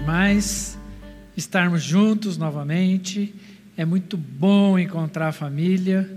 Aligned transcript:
demais 0.00 0.78
estarmos 1.36 1.82
juntos 1.82 2.38
novamente. 2.38 3.34
É 3.76 3.84
muito 3.84 4.16
bom 4.16 4.78
encontrar 4.78 5.28
a 5.28 5.32
família, 5.32 6.10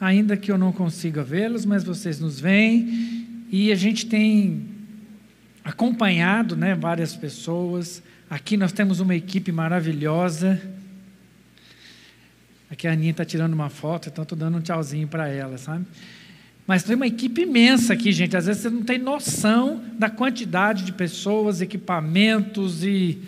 ainda 0.00 0.38
que 0.38 0.50
eu 0.50 0.56
não 0.56 0.72
consiga 0.72 1.22
vê-los, 1.22 1.66
mas 1.66 1.84
vocês 1.84 2.18
nos 2.18 2.40
veem 2.40 3.46
e 3.50 3.70
a 3.70 3.74
gente 3.74 4.06
tem 4.06 4.66
acompanhado, 5.62 6.56
né, 6.56 6.74
várias 6.74 7.14
pessoas. 7.14 8.02
Aqui 8.28 8.56
nós 8.56 8.72
temos 8.72 9.00
uma 9.00 9.14
equipe 9.14 9.52
maravilhosa. 9.52 10.60
Aqui 12.70 12.88
a 12.88 12.92
Aninha 12.92 13.10
está 13.10 13.24
tirando 13.24 13.52
uma 13.52 13.68
foto, 13.68 14.08
então 14.08 14.22
estou 14.22 14.36
dando 14.36 14.56
um 14.56 14.60
tchauzinho 14.62 15.06
para 15.06 15.28
ela, 15.28 15.58
sabe? 15.58 15.84
Mas 16.66 16.82
tem 16.82 16.96
uma 16.96 17.06
equipe 17.06 17.42
imensa 17.42 17.92
aqui, 17.92 18.10
gente. 18.10 18.36
Às 18.36 18.46
vezes 18.46 18.62
você 18.62 18.70
não 18.70 18.82
tem 18.82 18.98
noção 18.98 19.80
da 19.96 20.10
quantidade 20.10 20.84
de 20.84 20.92
pessoas, 20.92 21.60
equipamentos 21.60 22.82
e 22.82 23.18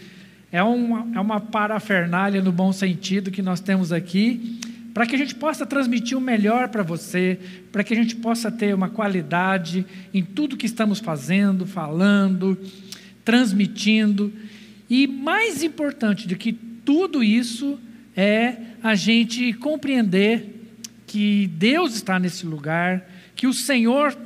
é 0.51 0.63
uma, 0.63 1.07
é 1.15 1.21
uma 1.21 1.39
parafernália 1.39 2.43
no 2.43 2.51
bom 2.51 2.73
sentido 2.73 3.31
que 3.31 3.43
nós 3.43 3.61
temos 3.61 3.93
aqui, 3.93 4.59
para 4.93 5.07
que 5.07 5.15
a 5.15 5.19
gente 5.19 5.35
possa 5.35 5.65
transmitir 5.65 6.19
o 6.19 6.21
melhor 6.21 6.69
para 6.69 6.83
você, 6.83 7.39
para 7.71 7.85
que 7.85 7.95
a 7.95 7.97
gente 7.97 8.17
possa 8.17 8.51
ter 8.51 8.75
uma 8.75 8.89
qualidade 8.89 9.87
em 10.13 10.25
tudo 10.25 10.57
que 10.57 10.67
estamos 10.67 10.99
fazendo, 10.99 11.65
falando, 11.65 12.59
transmitindo. 13.25 14.33
E 14.91 15.07
mais 15.07 15.63
importante 15.63 16.27
do 16.27 16.35
que 16.35 16.53
tudo 16.53 17.23
isso 17.23 17.79
é 18.17 18.57
a 18.83 18.97
gente 18.97 19.53
compreender 19.53 20.57
que 21.07 21.47
Deus 21.55 21.95
está 21.95 22.19
nesse 22.19 22.45
lugar 22.45 23.05
que 23.39 23.47
o 23.47 23.55
Senhor 23.55 24.19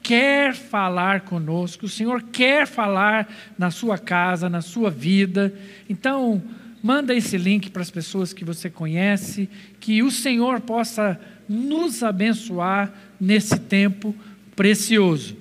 quer 0.00 0.54
falar 0.54 1.22
conosco, 1.22 1.86
o 1.86 1.88
Senhor 1.88 2.22
quer 2.22 2.68
falar 2.68 3.28
na 3.58 3.68
sua 3.68 3.98
casa, 3.98 4.48
na 4.48 4.62
sua 4.62 4.88
vida. 4.88 5.52
Então, 5.88 6.40
manda 6.80 7.12
esse 7.12 7.36
link 7.36 7.68
para 7.68 7.82
as 7.82 7.90
pessoas 7.90 8.32
que 8.32 8.44
você 8.44 8.70
conhece, 8.70 9.50
que 9.80 10.04
o 10.04 10.10
Senhor 10.12 10.60
possa 10.60 11.20
nos 11.48 12.04
abençoar 12.04 12.92
nesse 13.20 13.58
tempo 13.58 14.14
precioso. 14.54 15.36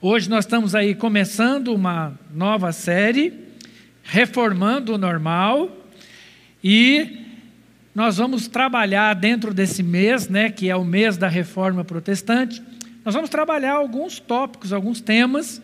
Hoje 0.00 0.30
nós 0.30 0.46
estamos 0.46 0.74
aí 0.74 0.94
começando 0.94 1.68
uma 1.68 2.18
nova 2.34 2.72
série, 2.72 3.34
Reformando 4.02 4.94
o 4.94 4.98
Normal, 4.98 5.86
e 6.64 7.19
nós 8.00 8.16
vamos 8.16 8.48
trabalhar 8.48 9.12
dentro 9.12 9.52
desse 9.52 9.82
mês, 9.82 10.26
né, 10.26 10.48
que 10.48 10.70
é 10.70 10.74
o 10.74 10.82
mês 10.82 11.18
da 11.18 11.28
reforma 11.28 11.84
protestante, 11.84 12.62
nós 13.04 13.12
vamos 13.12 13.28
trabalhar 13.28 13.74
alguns 13.74 14.18
tópicos, 14.18 14.72
alguns 14.72 15.02
temas 15.02 15.60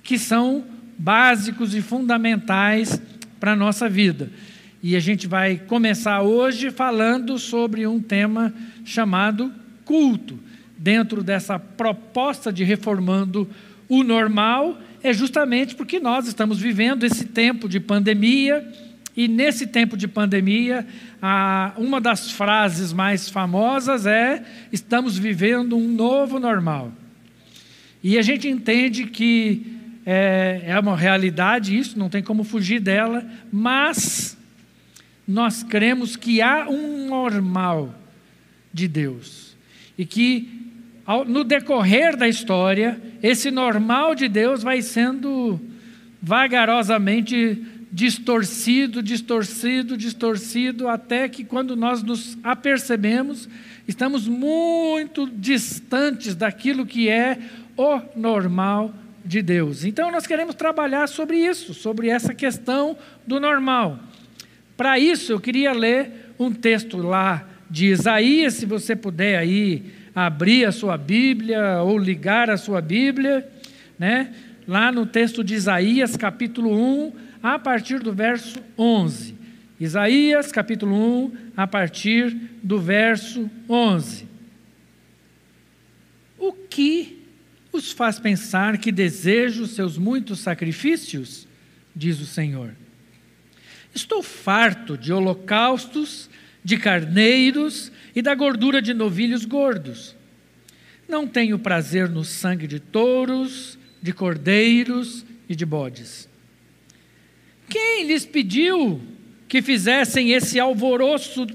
que 0.00 0.16
são 0.16 0.64
básicos 0.96 1.74
e 1.74 1.82
fundamentais 1.82 3.02
para 3.40 3.54
a 3.54 3.56
nossa 3.56 3.88
vida. 3.88 4.30
E 4.80 4.94
a 4.94 5.00
gente 5.00 5.26
vai 5.26 5.56
começar 5.56 6.22
hoje 6.22 6.70
falando 6.70 7.36
sobre 7.40 7.84
um 7.88 8.00
tema 8.00 8.54
chamado 8.84 9.52
culto. 9.84 10.38
Dentro 10.78 11.24
dessa 11.24 11.58
proposta 11.58 12.52
de 12.52 12.62
reformando 12.62 13.50
o 13.88 14.04
normal, 14.04 14.78
é 15.02 15.12
justamente 15.12 15.74
porque 15.74 15.98
nós 15.98 16.28
estamos 16.28 16.60
vivendo 16.60 17.02
esse 17.02 17.24
tempo 17.24 17.68
de 17.68 17.80
pandemia, 17.80 18.64
e 19.20 19.28
nesse 19.28 19.66
tempo 19.66 19.98
de 19.98 20.08
pandemia, 20.08 20.86
uma 21.76 22.00
das 22.00 22.30
frases 22.30 22.90
mais 22.90 23.28
famosas 23.28 24.06
é: 24.06 24.42
estamos 24.72 25.18
vivendo 25.18 25.76
um 25.76 25.88
novo 25.88 26.40
normal. 26.40 26.90
E 28.02 28.16
a 28.16 28.22
gente 28.22 28.48
entende 28.48 29.04
que 29.04 29.76
é, 30.06 30.62
é 30.68 30.80
uma 30.80 30.96
realidade 30.96 31.78
isso, 31.78 31.98
não 31.98 32.08
tem 32.08 32.22
como 32.22 32.44
fugir 32.44 32.80
dela, 32.80 33.22
mas 33.52 34.38
nós 35.28 35.62
cremos 35.62 36.16
que 36.16 36.40
há 36.40 36.66
um 36.66 37.06
normal 37.06 37.94
de 38.72 38.88
Deus. 38.88 39.54
E 39.98 40.06
que 40.06 40.48
no 41.26 41.44
decorrer 41.44 42.16
da 42.16 42.26
história, 42.26 42.98
esse 43.22 43.50
normal 43.50 44.14
de 44.14 44.28
Deus 44.28 44.62
vai 44.62 44.80
sendo 44.80 45.60
vagarosamente 46.22 47.66
distorcido, 47.92 49.02
distorcido, 49.02 49.96
distorcido, 49.96 50.88
até 50.88 51.28
que 51.28 51.44
quando 51.44 51.74
nós 51.74 52.02
nos 52.02 52.38
apercebemos, 52.44 53.48
estamos 53.86 54.28
muito 54.28 55.28
distantes 55.28 56.34
daquilo 56.34 56.86
que 56.86 57.08
é 57.08 57.38
o 57.76 58.00
normal 58.14 58.94
de 59.24 59.42
Deus. 59.42 59.84
Então 59.84 60.10
nós 60.10 60.26
queremos 60.26 60.54
trabalhar 60.54 61.08
sobre 61.08 61.38
isso, 61.38 61.74
sobre 61.74 62.08
essa 62.08 62.32
questão 62.32 62.96
do 63.26 63.40
normal. 63.40 63.98
Para 64.76 64.98
isso 64.98 65.32
eu 65.32 65.40
queria 65.40 65.72
ler 65.72 66.32
um 66.38 66.52
texto 66.52 66.96
lá 66.96 67.46
de 67.68 67.86
Isaías, 67.86 68.54
se 68.54 68.66
você 68.66 68.96
puder 68.96 69.36
aí 69.38 69.84
abrir 70.14 70.64
a 70.64 70.72
sua 70.72 70.96
Bíblia 70.96 71.82
ou 71.82 71.98
ligar 71.98 72.50
a 72.50 72.56
sua 72.56 72.80
Bíblia, 72.80 73.48
né? 73.98 74.32
Lá 74.66 74.90
no 74.90 75.04
texto 75.06 75.42
de 75.42 75.54
Isaías, 75.54 76.16
capítulo 76.16 76.72
1, 76.72 77.12
a 77.42 77.58
partir 77.58 78.00
do 78.00 78.12
verso 78.12 78.62
11. 78.76 79.34
Isaías, 79.78 80.52
capítulo 80.52 80.94
1, 81.24 81.36
a 81.56 81.66
partir 81.66 82.36
do 82.62 82.78
verso 82.78 83.50
11. 83.68 84.28
O 86.38 86.52
que 86.52 87.18
os 87.72 87.92
faz 87.92 88.18
pensar 88.18 88.78
que 88.78 88.92
desejo 88.92 89.66
seus 89.66 89.96
muitos 89.96 90.40
sacrifícios? 90.40 91.46
Diz 91.94 92.20
o 92.20 92.26
Senhor. 92.26 92.74
Estou 93.94 94.22
farto 94.22 94.96
de 94.96 95.12
holocaustos, 95.12 96.28
de 96.62 96.76
carneiros 96.76 97.90
e 98.14 98.22
da 98.22 98.34
gordura 98.34 98.82
de 98.82 98.92
novilhos 98.92 99.44
gordos. 99.44 100.14
Não 101.08 101.26
tenho 101.26 101.58
prazer 101.58 102.08
no 102.08 102.24
sangue 102.24 102.66
de 102.66 102.78
touros, 102.78 103.78
de 104.00 104.12
cordeiros 104.12 105.24
e 105.48 105.56
de 105.56 105.66
bodes. 105.66 106.29
Quem 107.70 108.04
lhes 108.04 108.26
pediu 108.26 109.00
que 109.48 109.62
fizessem 109.62 110.32
esse 110.32 110.58
alvoroço 110.58 111.46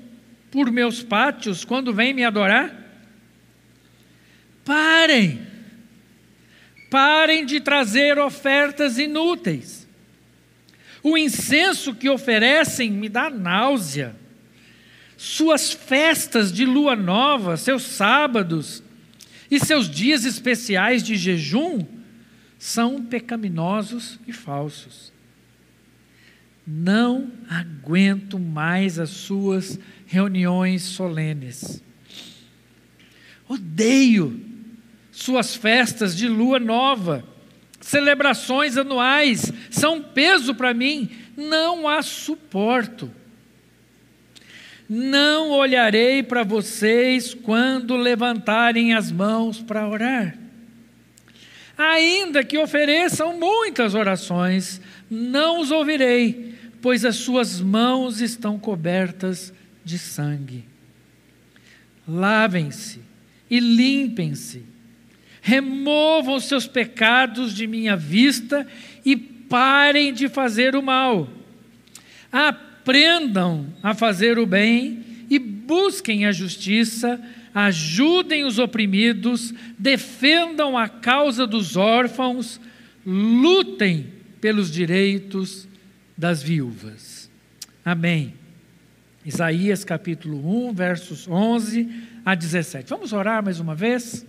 por 0.50 0.72
meus 0.72 1.04
pátios 1.04 1.66
quando 1.66 1.94
vêm 1.94 2.14
me 2.14 2.24
adorar? 2.24 2.74
Parem! 4.64 5.46
Parem 6.90 7.46
de 7.46 7.60
trazer 7.60 8.18
ofertas 8.18 8.98
inúteis. 8.98 9.86
O 11.04 11.18
incenso 11.18 11.94
que 11.94 12.10
oferecem 12.10 12.90
me 12.90 13.10
dá 13.10 13.30
náusea. 13.30 14.16
Suas 15.18 15.74
festas 15.74 16.52
de 16.52 16.66
lua 16.66 16.96
nova, 16.96 17.58
seus 17.58 17.84
sábados 17.84 18.82
e 19.52 19.60
seus 19.60 19.90
dias 19.90 20.24
especiais 20.24 21.04
de 21.04 21.16
jejum 21.16 21.86
são 22.58 23.04
pecaminosos 23.04 24.18
e 24.26 24.32
falsos. 24.32 25.15
Não 26.66 27.32
aguento 27.50 28.40
mais 28.40 28.98
as 28.98 29.10
suas 29.10 29.80
reuniões 30.06 30.82
solenes. 30.82 31.84
Odeio 33.48 34.42
suas 35.12 35.56
festas 35.56 36.16
de 36.16 36.28
lua 36.28 36.60
nova, 36.60 37.24
celebrações 37.80 38.78
anuais, 38.78 39.52
são 39.70 40.02
peso 40.02 40.56
para 40.56 40.74
mim, 40.74 41.10
não 41.38 41.88
as 41.88 42.06
suporto. 42.06 43.12
Não 44.90 45.52
olharei 45.52 46.22
para 46.22 46.44
vocês 46.44 47.34
quando 47.34 47.96
levantarem 47.96 48.94
as 48.94 49.12
mãos 49.12 49.60
para 49.62 49.88
orar. 49.88 50.38
Ainda 51.78 52.44
que 52.44 52.58
ofereçam 52.58 53.38
muitas 53.38 53.96
orações, 53.96 54.80
não 55.10 55.60
os 55.60 55.72
ouvirei, 55.72 56.55
pois 56.86 57.04
as 57.04 57.16
suas 57.16 57.60
mãos 57.60 58.22
estão 58.22 58.60
cobertas 58.60 59.52
de 59.84 59.98
sangue. 59.98 60.64
Lavem-se 62.08 63.00
e 63.50 63.60
limpem-se, 63.60 64.62
removam 65.42 66.36
os 66.36 66.44
seus 66.44 66.68
pecados 66.68 67.56
de 67.56 67.66
minha 67.66 67.98
vista 67.98 68.68
e 69.04 69.16
parem 69.18 70.14
de 70.14 70.30
fazer 70.30 70.76
o 70.76 70.84
mal. 70.84 71.28
Aprendam 72.32 73.74
a 73.82 73.96
fazer 73.96 74.38
o 74.38 74.46
bem 74.46 75.04
e 75.28 75.40
busquem 75.40 76.28
a 76.28 76.32
justiça, 76.32 77.20
ajudem 77.52 78.46
os 78.46 78.60
oprimidos, 78.60 79.52
defendam 79.76 80.78
a 80.78 80.88
causa 80.88 81.48
dos 81.48 81.76
órfãos, 81.76 82.62
lutem 83.04 84.06
pelos 84.40 84.70
direitos 84.72 85.68
das 86.18 86.42
viúvas. 86.42 87.30
Amém. 87.84 88.34
Isaías 89.26 89.84
capítulo 89.84 90.68
1, 90.68 90.74
versos 90.74 91.28
11 91.28 91.90
a 92.24 92.36
17. 92.36 92.90
Vamos 92.90 93.12
orar 93.12 93.44
mais 93.44 93.60
uma 93.60 93.74
vez? 93.74 94.26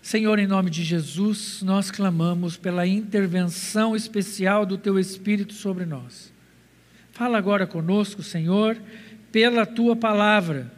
Senhor, 0.00 0.38
em 0.38 0.46
nome 0.46 0.70
de 0.70 0.82
Jesus, 0.82 1.60
nós 1.62 1.90
clamamos 1.90 2.56
pela 2.56 2.86
intervenção 2.86 3.94
especial 3.94 4.64
do 4.64 4.78
Teu 4.78 4.98
Espírito 4.98 5.52
sobre 5.52 5.84
nós. 5.84 6.32
Fala 7.12 7.36
agora 7.36 7.66
conosco, 7.66 8.22
Senhor, 8.22 8.80
pela 9.30 9.66
Tua 9.66 9.94
palavra. 9.94 10.72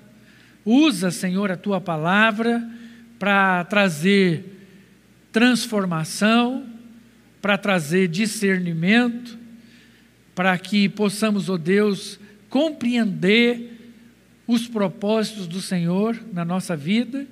Usa, 0.65 1.11
Senhor, 1.11 1.53
a 1.53 1.57
Tua 1.57 1.81
palavra 1.81 2.69
para 3.19 3.65
trazer 3.65 4.45
transformação, 5.31 6.67
para 7.41 7.57
trazer 7.57 8.09
discernimento, 8.09 9.39
para 10.35 10.57
que 10.59 10.89
possamos, 10.89 11.49
ó 11.49 11.55
oh 11.55 11.59
Deus, 11.59 12.19
compreender 12.49 13.73
os 14.47 14.67
propósitos 14.67 15.47
do 15.47 15.61
Senhor 15.61 16.21
na 16.33 16.45
nossa 16.45 16.77
vida 16.77 17.27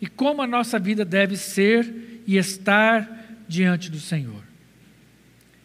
e 0.00 0.06
como 0.06 0.42
a 0.42 0.46
nossa 0.46 0.78
vida 0.78 1.04
deve 1.04 1.36
ser 1.36 2.22
e 2.26 2.36
estar 2.36 3.26
diante 3.48 3.90
do 3.90 3.98
Senhor. 3.98 4.42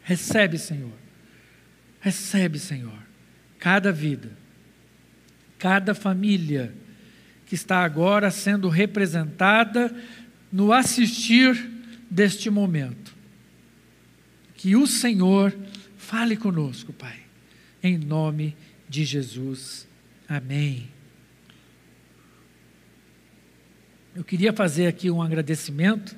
Recebe, 0.04 0.58
Senhor. 0.58 0.94
Recebe, 2.00 2.60
Senhor, 2.60 3.00
cada 3.58 3.92
vida, 3.92 4.32
cada 5.58 5.94
família 5.96 6.74
que 7.46 7.56
está 7.56 7.84
agora 7.84 8.30
sendo 8.30 8.68
representada 8.68 9.96
no 10.52 10.74
assistir 10.74 11.56
deste 12.10 12.50
momento. 12.50 13.16
Que 14.56 14.76
o 14.76 14.86
Senhor 14.86 15.56
fale 16.14 16.38
conosco, 16.38 16.94
Pai, 16.94 17.16
em 17.82 17.98
nome 17.98 18.56
de 18.88 19.04
Jesus. 19.04 19.88
Amém. 20.30 20.88
Eu 24.16 24.24
queria 24.24 24.54
fazer 24.54 24.86
aqui 24.86 25.10
um 25.10 25.24
agradecimento 25.24 26.16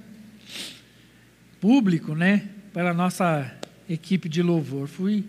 público, 1.62 2.14
né, 2.14 2.50
pela 2.74 2.94
nossa 2.94 3.50
equipe 3.90 4.28
de 4.28 4.42
louvor. 4.42 4.90
Fui 4.90 5.24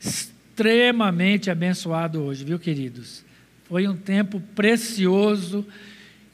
extremamente 0.00 1.48
abençoado 1.48 2.20
hoje, 2.20 2.44
viu, 2.44 2.58
queridos? 2.58 3.24
Foi 3.66 3.86
um 3.86 3.96
tempo 3.96 4.40
precioso 4.56 5.64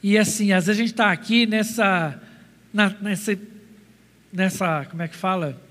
e 0.01 0.17
assim, 0.17 0.51
às 0.51 0.65
vezes 0.65 0.79
a 0.79 0.81
gente 0.81 0.93
está 0.93 1.11
aqui 1.11 1.45
nessa, 1.45 2.19
na, 2.73 2.89
nessa, 2.99 3.37
nessa, 4.33 4.85
como 4.85 5.03
é 5.03 5.07
que 5.07 5.15
fala? 5.15 5.61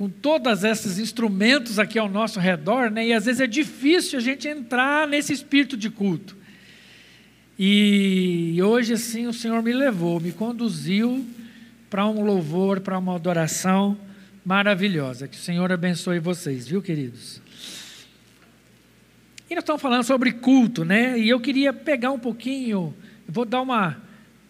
Com 0.00 0.08
todos 0.08 0.64
esses 0.64 0.98
instrumentos 0.98 1.78
aqui 1.78 1.98
ao 1.98 2.08
nosso 2.08 2.40
redor, 2.40 2.90
né? 2.90 3.08
E 3.08 3.12
às 3.12 3.26
vezes 3.26 3.38
é 3.38 3.46
difícil 3.46 4.18
a 4.18 4.22
gente 4.22 4.48
entrar 4.48 5.06
nesse 5.06 5.30
espírito 5.30 5.76
de 5.76 5.90
culto. 5.90 6.34
E 7.58 8.58
hoje, 8.62 8.94
assim, 8.94 9.26
o 9.26 9.32
Senhor 9.34 9.62
me 9.62 9.74
levou, 9.74 10.18
me 10.18 10.32
conduziu 10.32 11.22
para 11.90 12.06
um 12.06 12.24
louvor, 12.24 12.80
para 12.80 12.98
uma 12.98 13.14
adoração 13.14 13.94
maravilhosa. 14.42 15.28
Que 15.28 15.36
o 15.36 15.40
Senhor 15.40 15.70
abençoe 15.70 16.18
vocês, 16.18 16.66
viu, 16.66 16.80
queridos? 16.80 17.42
E 19.50 19.54
nós 19.54 19.62
estamos 19.62 19.82
falando 19.82 20.04
sobre 20.04 20.32
culto, 20.32 20.82
né? 20.82 21.18
E 21.18 21.28
eu 21.28 21.38
queria 21.38 21.74
pegar 21.74 22.10
um 22.10 22.18
pouquinho, 22.18 22.94
vou 23.28 23.44
dar 23.44 23.60
uma 23.60 23.98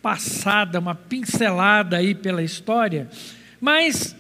passada, 0.00 0.78
uma 0.78 0.94
pincelada 0.94 1.96
aí 1.96 2.14
pela 2.14 2.40
história, 2.40 3.10
mas 3.60 4.14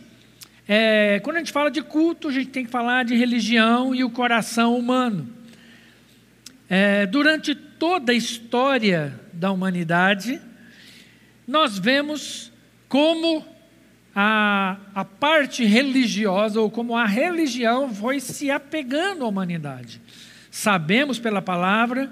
é, 0.72 1.18
quando 1.24 1.34
a 1.34 1.38
gente 1.40 1.50
fala 1.50 1.68
de 1.68 1.82
culto, 1.82 2.28
a 2.28 2.32
gente 2.32 2.50
tem 2.50 2.64
que 2.64 2.70
falar 2.70 3.04
de 3.04 3.16
religião 3.16 3.92
e 3.92 4.04
o 4.04 4.10
coração 4.10 4.78
humano. 4.78 5.28
É, 6.68 7.06
durante 7.06 7.56
toda 7.56 8.12
a 8.12 8.14
história 8.14 9.18
da 9.32 9.50
humanidade, 9.50 10.40
nós 11.44 11.76
vemos 11.76 12.52
como 12.88 13.44
a, 14.14 14.76
a 14.94 15.04
parte 15.04 15.64
religiosa, 15.64 16.60
ou 16.60 16.70
como 16.70 16.96
a 16.96 17.04
religião 17.04 17.92
foi 17.92 18.20
se 18.20 18.48
apegando 18.48 19.24
à 19.24 19.26
humanidade. 19.26 20.00
Sabemos 20.52 21.18
pela 21.18 21.42
palavra 21.42 22.08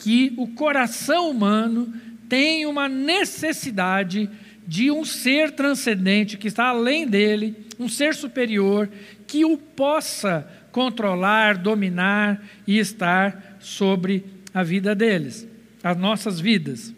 que 0.00 0.34
o 0.36 0.48
coração 0.48 1.30
humano 1.30 1.94
tem 2.28 2.66
uma 2.66 2.88
necessidade 2.88 4.26
de 4.26 4.43
um 4.90 5.04
ser 5.04 5.52
transcendente 5.52 6.36
que 6.36 6.48
está 6.48 6.66
além 6.68 7.06
dele, 7.06 7.54
um 7.78 7.88
ser 7.88 8.14
superior 8.14 8.88
que 9.26 9.44
o 9.44 9.56
possa 9.56 10.48
controlar, 10.72 11.58
dominar 11.58 12.42
e 12.66 12.78
estar 12.78 13.58
sobre 13.60 14.24
a 14.52 14.62
vida 14.62 14.94
deles, 14.94 15.46
as 15.82 15.96
nossas 15.96 16.40
vidas. 16.40 16.94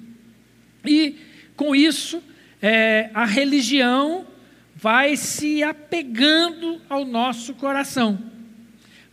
E 0.85 1.17
com 1.57 1.75
isso, 1.75 2.23
é, 2.63 3.11
a 3.13 3.25
religião 3.25 4.27
vai 4.75 5.17
se 5.17 5.63
apegando 5.63 6.81
ao 6.89 7.05
nosso 7.05 7.55
coração. 7.55 8.19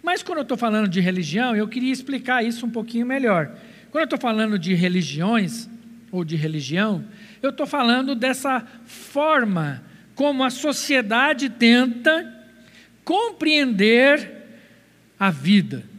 Mas 0.04 0.22
quando 0.22 0.40
eu 0.40 0.44
estou 0.44 0.58
falando 0.58 0.88
de 0.88 1.00
religião, 1.00 1.56
eu 1.56 1.68
queria 1.68 1.92
explicar 1.92 2.44
isso 2.44 2.66
um 2.66 2.70
pouquinho 2.70 3.06
melhor. 3.06 3.56
Quando 3.90 4.02
eu 4.02 4.06
estou 4.06 4.20
falando 4.20 4.60
de 4.60 4.74
religiões, 4.74 5.70
ou 6.14 6.24
de 6.24 6.36
religião, 6.36 7.04
eu 7.44 7.52
estou 7.52 7.68
falando 7.68 8.16
dessa 8.16 8.66
forma 8.86 9.84
como 10.16 10.44
a 10.44 10.50
sociedade 10.50 11.50
tenta 11.50 12.34
compreender 13.04 14.32
a 15.20 15.30
vida 15.30 15.94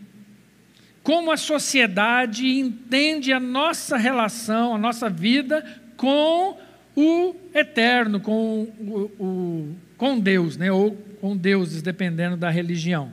como 1.05 1.31
a 1.31 1.37
sociedade 1.37 2.49
entende 2.49 3.31
a 3.31 3.39
nossa 3.39 3.99
relação, 3.99 4.75
a 4.75 4.79
nossa 4.79 5.11
vida 5.11 5.63
com 5.99 6.57
o 6.97 7.37
eterno, 7.55 8.19
com, 8.19 8.63
o, 8.81 9.11
o, 9.23 9.77
com 9.99 10.19
Deus, 10.19 10.57
né? 10.57 10.73
ou 10.73 10.93
com 11.21 11.37
deuses, 11.37 11.83
dependendo 11.83 12.39
da 12.39 12.49
religião. 12.49 13.13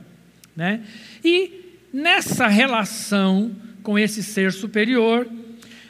Né? 0.56 0.80
E 1.22 1.78
nessa 1.92 2.46
relação 2.46 3.54
com 3.82 3.98
esse 3.98 4.22
ser 4.22 4.52
superior, 4.52 5.28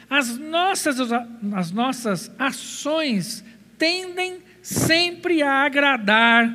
as 0.09 0.37
nossas, 0.37 0.97
as 1.53 1.71
nossas 1.71 2.31
ações 2.37 3.43
tendem 3.77 4.39
sempre 4.61 5.41
a 5.41 5.63
agradar 5.63 6.51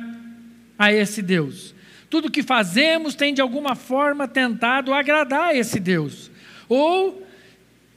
a 0.77 0.91
esse 0.91 1.21
Deus. 1.21 1.75
Tudo 2.09 2.31
que 2.31 2.41
fazemos 2.41 3.13
tem 3.13 3.33
de 3.33 3.41
alguma 3.41 3.75
forma 3.75 4.27
tentado 4.27 4.93
agradar 4.93 5.55
esse 5.55 5.79
Deus. 5.79 6.31
Ou, 6.67 7.27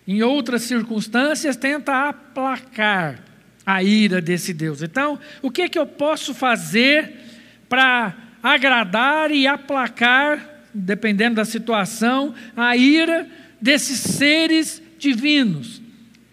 em 0.06 0.22
outras 0.22 0.62
circunstâncias, 0.62 1.56
tenta 1.56 2.08
aplacar 2.08 3.20
a 3.64 3.82
ira 3.82 4.20
desse 4.20 4.52
Deus. 4.52 4.82
Então, 4.82 5.18
o 5.40 5.50
que 5.50 5.62
é 5.62 5.68
que 5.68 5.78
eu 5.78 5.86
posso 5.86 6.34
fazer 6.34 7.20
para 7.68 8.14
agradar 8.42 9.30
e 9.30 9.46
aplacar, 9.46 10.66
dependendo 10.74 11.36
da 11.36 11.44
situação, 11.44 12.34
a 12.56 12.76
ira 12.76 13.26
desses 13.60 14.00
seres 14.00 14.82
divinos? 15.02 15.82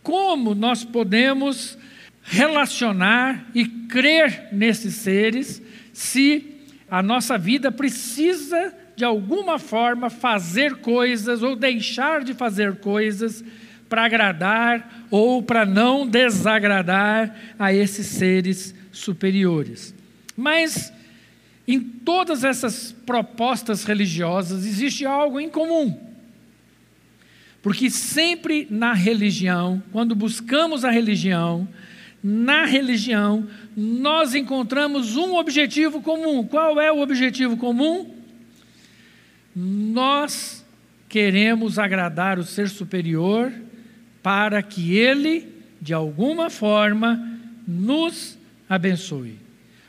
Como 0.03 0.53
nós 0.53 0.85
podemos 0.85 1.77
relacionar 2.23 3.47
e 3.55 3.65
crer 3.65 4.49
nesses 4.51 4.95
seres 4.95 5.61
se 5.91 6.45
a 6.89 7.01
nossa 7.01 7.38
vida 7.38 7.71
precisa, 7.71 8.73
de 8.95 9.03
alguma 9.03 9.57
forma, 9.59 10.09
fazer 10.09 10.75
coisas 10.75 11.41
ou 11.41 11.55
deixar 11.55 12.23
de 12.23 12.33
fazer 12.33 12.77
coisas 12.77 13.43
para 13.89 14.05
agradar 14.05 15.05
ou 15.09 15.41
para 15.41 15.65
não 15.65 16.07
desagradar 16.07 17.35
a 17.57 17.73
esses 17.73 18.05
seres 18.07 18.75
superiores. 18.91 19.93
Mas 20.38 20.93
em 21.67 21.79
todas 21.79 22.43
essas 22.43 22.91
propostas 23.05 23.83
religiosas 23.83 24.65
existe 24.65 25.05
algo 25.05 25.39
em 25.39 25.49
comum. 25.49 26.08
Porque 27.69 27.88
sempre 27.91 28.65
na 28.67 28.93
religião, 28.93 29.83
quando 29.91 30.15
buscamos 30.15 30.83
a 30.83 30.89
religião, 30.89 31.67
na 32.23 32.65
religião, 32.65 33.47
nós 33.77 34.33
encontramos 34.33 35.15
um 35.15 35.35
objetivo 35.35 36.01
comum. 36.01 36.43
Qual 36.43 36.81
é 36.81 36.91
o 36.91 36.99
objetivo 36.99 37.55
comum? 37.57 38.11
Nós 39.55 40.65
queremos 41.07 41.77
agradar 41.77 42.39
o 42.39 42.43
ser 42.43 42.69
superior 42.69 43.53
para 44.23 44.63
que 44.63 44.97
ele, 44.97 45.47
de 45.79 45.93
alguma 45.93 46.49
forma, 46.49 47.39
nos 47.67 48.35
abençoe. 48.67 49.38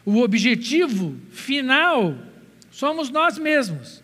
O 0.05 0.19
objetivo 0.19 1.17
final 1.33 2.15
somos 2.71 3.09
nós 3.09 3.39
mesmos. 3.39 4.00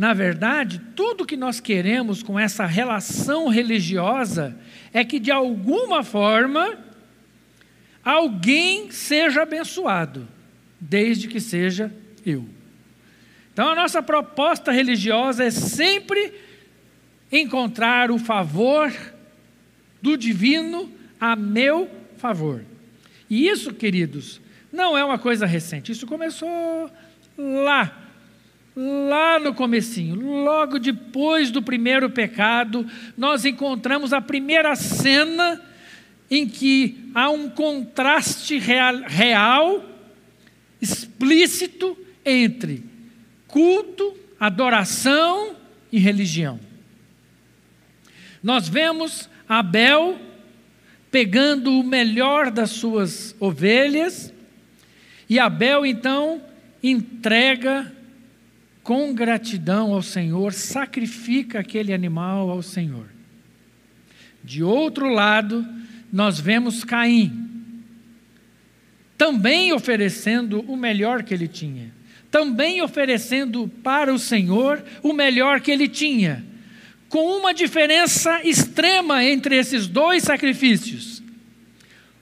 Na 0.00 0.14
verdade, 0.14 0.80
tudo 0.96 1.26
que 1.26 1.36
nós 1.36 1.60
queremos 1.60 2.22
com 2.22 2.38
essa 2.38 2.64
relação 2.64 3.48
religiosa 3.48 4.56
é 4.94 5.04
que, 5.04 5.20
de 5.20 5.30
alguma 5.30 6.02
forma, 6.02 6.78
alguém 8.02 8.90
seja 8.90 9.42
abençoado, 9.42 10.26
desde 10.80 11.28
que 11.28 11.38
seja 11.38 11.94
eu. 12.24 12.48
Então 13.52 13.68
a 13.68 13.74
nossa 13.74 14.02
proposta 14.02 14.72
religiosa 14.72 15.44
é 15.44 15.50
sempre 15.50 16.32
encontrar 17.30 18.10
o 18.10 18.18
favor 18.18 18.90
do 20.00 20.16
divino 20.16 20.90
a 21.20 21.36
meu 21.36 21.90
favor. 22.16 22.64
E 23.28 23.46
isso, 23.46 23.74
queridos, 23.74 24.40
não 24.72 24.96
é 24.96 25.04
uma 25.04 25.18
coisa 25.18 25.44
recente. 25.44 25.92
Isso 25.92 26.06
começou 26.06 26.90
lá, 27.36 27.99
lá 29.10 29.38
no 29.38 29.52
comecinho, 29.52 30.14
logo 30.14 30.78
depois 30.78 31.50
do 31.50 31.60
primeiro 31.60 32.08
pecado, 32.08 32.86
nós 33.16 33.44
encontramos 33.44 34.12
a 34.12 34.20
primeira 34.20 34.74
cena 34.74 35.60
em 36.30 36.48
que 36.48 37.10
há 37.14 37.28
um 37.28 37.50
contraste 37.50 38.58
real, 38.58 39.02
real 39.02 39.84
explícito 40.80 41.96
entre 42.24 42.82
culto, 43.46 44.16
adoração 44.38 45.56
e 45.92 45.98
religião. 45.98 46.58
Nós 48.42 48.66
vemos 48.66 49.28
Abel 49.46 50.18
pegando 51.10 51.78
o 51.78 51.82
melhor 51.82 52.50
das 52.50 52.70
suas 52.70 53.34
ovelhas, 53.38 54.32
e 55.28 55.38
Abel 55.38 55.84
então 55.84 56.40
entrega 56.82 57.92
com 58.82 59.14
gratidão 59.14 59.92
ao 59.92 60.02
Senhor, 60.02 60.52
sacrifica 60.52 61.60
aquele 61.60 61.92
animal 61.92 62.50
ao 62.50 62.62
Senhor. 62.62 63.06
De 64.42 64.62
outro 64.62 65.08
lado, 65.08 65.66
nós 66.12 66.40
vemos 66.40 66.82
Caim, 66.82 67.50
também 69.16 69.72
oferecendo 69.72 70.60
o 70.62 70.76
melhor 70.76 71.22
que 71.22 71.34
ele 71.34 71.46
tinha, 71.46 71.92
também 72.30 72.80
oferecendo 72.80 73.68
para 73.82 74.12
o 74.12 74.18
Senhor 74.18 74.82
o 75.02 75.12
melhor 75.12 75.60
que 75.60 75.70
ele 75.70 75.88
tinha, 75.88 76.44
com 77.08 77.36
uma 77.38 77.52
diferença 77.52 78.40
extrema 78.42 79.22
entre 79.24 79.56
esses 79.56 79.86
dois 79.86 80.22
sacrifícios. 80.22 81.22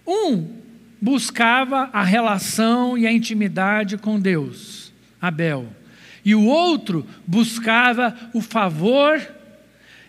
Um 0.06 0.58
buscava 1.00 1.88
a 1.92 2.02
relação 2.02 2.98
e 2.98 3.06
a 3.06 3.12
intimidade 3.12 3.96
com 3.96 4.18
Deus, 4.18 4.92
Abel, 5.20 5.68
e 6.28 6.34
o 6.34 6.44
outro 6.44 7.06
buscava 7.26 8.14
o 8.34 8.42
favor 8.42 9.18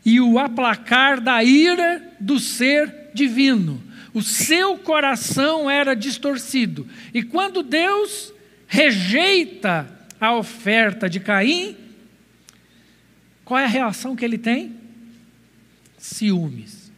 e 0.05 0.19
o 0.19 0.37
aplacar 0.37 1.21
da 1.21 1.41
ira 1.41 2.11
do 2.19 2.37
ser 2.37 3.11
divino. 3.13 3.81
O 4.13 4.21
seu 4.21 4.77
coração 4.77 5.69
era 5.69 5.95
distorcido. 5.95 6.85
E 7.13 7.23
quando 7.23 7.63
Deus 7.63 8.33
rejeita 8.67 9.87
a 10.19 10.35
oferta 10.35 11.09
de 11.09 11.21
Caim, 11.21 11.77
qual 13.45 13.57
é 13.57 13.63
a 13.63 13.69
reação 13.69 14.13
que 14.13 14.25
ele 14.25 14.37
tem? 14.37 14.75
Ciúmes. 15.97 16.91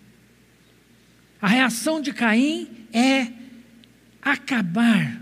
A 1.39 1.47
reação 1.47 2.01
de 2.01 2.11
Caim 2.11 2.87
é 2.91 3.27
acabar 4.19 5.21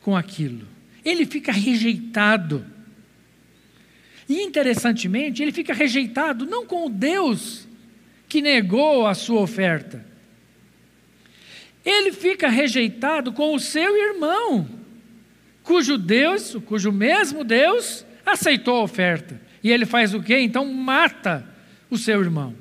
com 0.00 0.16
aquilo. 0.16 0.69
Ele 1.04 1.26
fica 1.26 1.52
rejeitado. 1.52 2.64
E 4.28 4.42
interessantemente, 4.42 5.42
ele 5.42 5.52
fica 5.52 5.74
rejeitado 5.74 6.46
não 6.46 6.64
com 6.64 6.86
o 6.86 6.90
Deus 6.90 7.66
que 8.28 8.40
negou 8.40 9.06
a 9.06 9.14
sua 9.14 9.40
oferta. 9.40 10.04
Ele 11.84 12.12
fica 12.12 12.48
rejeitado 12.48 13.32
com 13.32 13.54
o 13.54 13.58
seu 13.58 13.96
irmão, 13.96 14.68
cujo 15.64 15.98
Deus, 15.98 16.56
cujo 16.66 16.92
mesmo 16.92 17.42
Deus, 17.42 18.04
aceitou 18.24 18.76
a 18.76 18.82
oferta. 18.82 19.40
E 19.62 19.70
ele 19.70 19.86
faz 19.86 20.14
o 20.14 20.22
quê? 20.22 20.38
Então 20.38 20.64
mata 20.72 21.44
o 21.90 21.98
seu 21.98 22.20
irmão. 22.20 22.54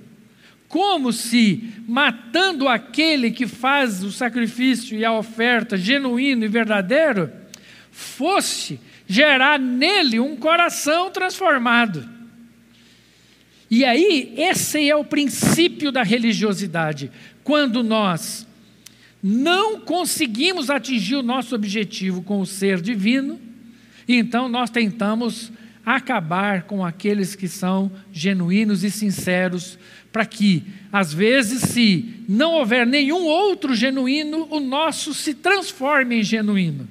Como 0.68 1.12
se 1.12 1.74
matando 1.88 2.68
aquele 2.68 3.32
que 3.32 3.48
faz 3.48 4.04
o 4.04 4.12
sacrifício 4.12 4.98
e 4.98 5.04
a 5.04 5.12
oferta 5.12 5.76
genuíno 5.76 6.46
e 6.46 6.48
verdadeiro, 6.48 7.32
fosse 7.92 8.80
gerar 9.08 9.60
nele 9.60 10.20
um 10.20 10.36
coração 10.36 11.10
transformado. 11.10 12.08
E 13.70 13.86
aí, 13.86 14.34
esse 14.38 14.90
é 14.90 14.96
o 14.96 15.04
princípio 15.04 15.92
da 15.92 16.02
religiosidade. 16.02 17.12
Quando 17.44 17.84
nós 17.84 18.48
não 19.22 19.80
conseguimos 19.80 20.70
atingir 20.70 21.16
o 21.16 21.24
nosso 21.24 21.54
objetivo 21.54 22.22
com 22.22 22.40
o 22.40 22.46
ser 22.46 22.82
divino, 22.82 23.40
então 24.08 24.50
nós 24.50 24.70
tentamos 24.70 25.52
acabar 25.86 26.64
com 26.64 26.84
aqueles 26.86 27.36
que 27.36 27.48
são 27.48 27.92
genuínos 28.12 28.84
e 28.84 28.92
sinceros, 28.92 29.78
para 30.12 30.26
que, 30.26 30.64
às 30.92 31.14
vezes, 31.14 31.62
se 31.62 32.24
não 32.28 32.54
houver 32.54 32.86
nenhum 32.86 33.24
outro 33.26 33.76
genuíno, 33.76 34.48
o 34.50 34.60
nosso 34.60 35.14
se 35.14 35.36
transforme 35.36 36.20
em 36.20 36.24
genuíno. 36.24 36.88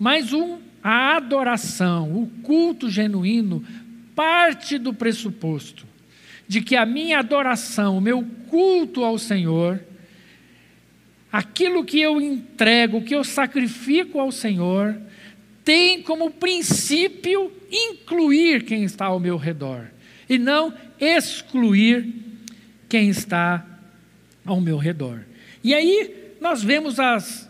Mas 0.00 0.32
um, 0.32 0.58
a 0.82 1.16
adoração, 1.16 2.22
o 2.22 2.26
culto 2.42 2.88
genuíno, 2.88 3.62
parte 4.16 4.78
do 4.78 4.94
pressuposto 4.94 5.90
de 6.48 6.62
que 6.62 6.74
a 6.74 6.86
minha 6.86 7.18
adoração, 7.18 7.98
o 7.98 8.00
meu 8.00 8.26
culto 8.48 9.04
ao 9.04 9.18
Senhor, 9.18 9.78
aquilo 11.30 11.84
que 11.84 12.00
eu 12.00 12.18
entrego, 12.18 13.02
que 13.02 13.14
eu 13.14 13.22
sacrifico 13.22 14.18
ao 14.18 14.32
Senhor, 14.32 15.00
tem 15.64 16.02
como 16.02 16.30
princípio 16.30 17.52
incluir 17.70 18.64
quem 18.64 18.84
está 18.84 19.04
ao 19.04 19.20
meu 19.20 19.36
redor 19.36 19.88
e 20.28 20.38
não 20.38 20.72
excluir 20.98 22.12
quem 22.88 23.10
está 23.10 23.64
ao 24.44 24.60
meu 24.62 24.78
redor. 24.78 25.20
E 25.62 25.74
aí 25.74 26.34
nós 26.40 26.64
vemos 26.64 26.98
as, 26.98 27.49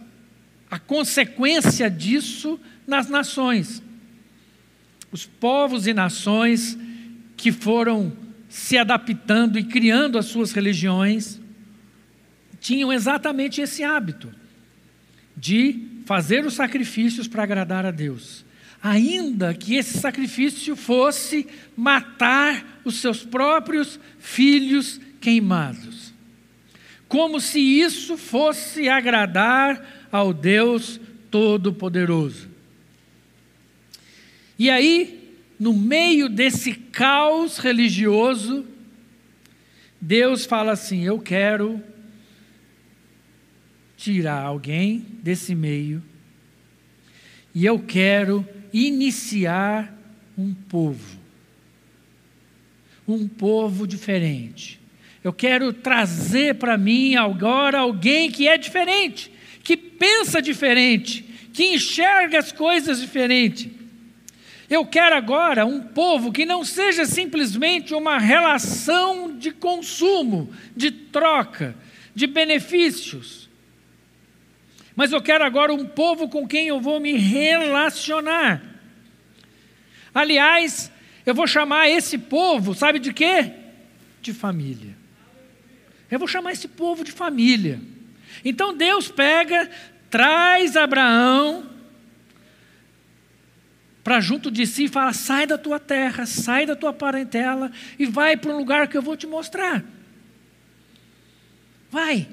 a 0.71 0.79
consequência 0.79 1.91
disso 1.91 2.59
nas 2.87 3.09
nações. 3.09 3.83
Os 5.11 5.27
povos 5.27 5.87
e 5.87 5.93
nações 5.93 6.79
que 7.37 7.51
foram 7.51 8.13
se 8.49 8.79
adaptando 8.79 9.59
e 9.59 9.65
criando 9.65 10.19
as 10.19 10.27
suas 10.27 10.53
religiões 10.53 11.41
tinham 12.61 12.93
exatamente 12.93 13.61
esse 13.61 13.83
hábito 13.83 14.33
de 15.37 15.89
fazer 16.05 16.45
os 16.45 16.55
sacrifícios 16.55 17.27
para 17.27 17.43
agradar 17.43 17.87
a 17.87 17.91
Deus, 17.91 18.45
ainda 18.83 19.55
que 19.55 19.77
esse 19.77 19.99
sacrifício 19.99 20.77
fosse 20.77 21.47
matar 21.77 22.81
os 22.85 22.97
seus 22.97 23.25
próprios 23.25 23.99
filhos 24.19 25.01
queimados, 25.21 26.13
como 27.09 27.41
se 27.41 27.59
isso 27.61 28.17
fosse 28.17 28.89
agradar 28.89 30.00
ao 30.11 30.33
Deus 30.33 31.01
Todo-Poderoso. 31.31 32.49
E 34.59 34.69
aí, 34.69 35.35
no 35.59 35.73
meio 35.73 36.29
desse 36.29 36.75
caos 36.75 37.59
religioso, 37.59 38.67
Deus 40.01 40.45
fala 40.45 40.73
assim: 40.73 41.05
Eu 41.05 41.19
quero 41.19 41.83
tirar 43.97 44.43
alguém 44.43 45.05
desse 45.23 45.55
meio 45.55 46.03
e 47.55 47.67
eu 47.67 47.79
quero 47.79 48.47
iniciar 48.73 49.95
um 50.39 50.55
povo. 50.55 51.19
Um 53.07 53.27
povo 53.27 53.87
diferente. 53.87 54.81
Eu 55.23 55.33
quero 55.33 55.73
trazer 55.73 56.55
para 56.55 56.79
mim 56.79 57.17
agora 57.17 57.81
alguém 57.81 58.31
que 58.31 58.49
é 58.49 58.57
diferente, 58.57 59.31
que 59.63 59.77
pensa 59.77 60.41
diferente, 60.41 61.25
que 61.53 61.75
enxerga 61.75 62.39
as 62.39 62.53
coisas 62.53 63.01
diferente. 63.01 63.73
Eu 64.69 64.87
quero 64.87 65.17
agora 65.17 65.67
um 65.67 65.81
povo 65.81 66.33
que 66.33 66.47
não 66.47 66.65
seja 66.65 67.05
simplesmente 67.05 67.93
uma 67.95 68.19
relação 68.19 69.37
de 69.37 69.51
consumo, 69.51 70.53
de 70.77 70.91
troca, 70.91 71.75
de 72.15 72.27
benefícios 72.27 73.41
mas 75.01 75.13
eu 75.13 75.23
quero 75.23 75.43
agora 75.43 75.73
um 75.73 75.87
povo 75.87 76.29
com 76.29 76.47
quem 76.47 76.69
eu 76.69 76.79
vou 76.79 77.01
me 77.01 77.17
relacionar. 77.17 78.63
Aliás, 80.15 80.93
eu 81.25 81.35
vou 81.35 81.47
chamar 81.47 81.89
esse 81.89 82.19
povo, 82.19 82.75
sabe 82.75 82.99
de 82.99 83.11
quê? 83.11 83.51
De 84.21 84.35
família. 84.35 84.95
Eu 86.11 86.19
vou 86.19 86.29
chamar 86.29 86.53
esse 86.53 86.69
povo 86.69 87.03
de 87.03 87.13
família. 87.13 87.81
Então 88.45 88.77
Deus 88.77 89.09
pega, 89.09 89.71
traz 90.09 90.77
Abraão 90.77 91.69
para 94.03 94.21
junto 94.21 94.51
de 94.51 94.67
si 94.67 94.85
e 94.85 94.89
fala: 94.89 95.13
sai 95.13 95.47
da 95.47 95.59
tua 95.59 95.79
terra, 95.79 96.27
sai 96.27 96.67
da 96.67 96.75
tua 96.75 96.93
parentela 96.93 97.71
e 97.99 98.07
vai 98.07 98.37
para 98.37 98.53
um 98.53 98.57
lugar 98.57 98.89
que 98.89 98.97
eu 98.97 99.03
vou 99.03 99.17
te 99.17 99.27
mostrar. 99.27 99.85
Vai. 101.91 102.29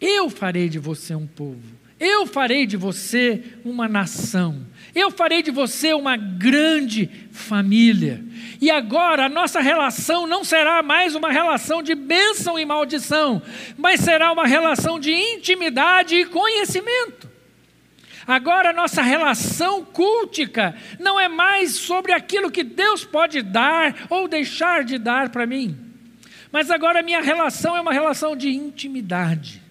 Eu 0.00 0.28
farei 0.28 0.68
de 0.68 0.78
você 0.78 1.14
um 1.14 1.26
povo. 1.26 1.81
Eu 2.04 2.26
farei 2.26 2.66
de 2.66 2.76
você 2.76 3.44
uma 3.64 3.88
nação. 3.88 4.66
Eu 4.92 5.08
farei 5.08 5.40
de 5.40 5.52
você 5.52 5.94
uma 5.94 6.16
grande 6.16 7.08
família. 7.30 8.24
E 8.60 8.72
agora 8.72 9.26
a 9.26 9.28
nossa 9.28 9.60
relação 9.60 10.26
não 10.26 10.42
será 10.42 10.82
mais 10.82 11.14
uma 11.14 11.30
relação 11.30 11.80
de 11.80 11.94
bênção 11.94 12.58
e 12.58 12.64
maldição, 12.64 13.40
mas 13.78 14.00
será 14.00 14.32
uma 14.32 14.48
relação 14.48 14.98
de 14.98 15.12
intimidade 15.12 16.16
e 16.16 16.24
conhecimento. 16.24 17.30
Agora 18.26 18.70
a 18.70 18.72
nossa 18.72 19.00
relação 19.00 19.84
cultica 19.84 20.74
não 20.98 21.20
é 21.20 21.28
mais 21.28 21.76
sobre 21.76 22.12
aquilo 22.12 22.50
que 22.50 22.64
Deus 22.64 23.04
pode 23.04 23.42
dar 23.42 24.08
ou 24.10 24.26
deixar 24.26 24.82
de 24.82 24.98
dar 24.98 25.28
para 25.28 25.46
mim, 25.46 25.76
mas 26.50 26.68
agora 26.68 26.98
a 26.98 27.02
minha 27.02 27.20
relação 27.20 27.76
é 27.76 27.80
uma 27.80 27.92
relação 27.92 28.34
de 28.34 28.48
intimidade. 28.48 29.61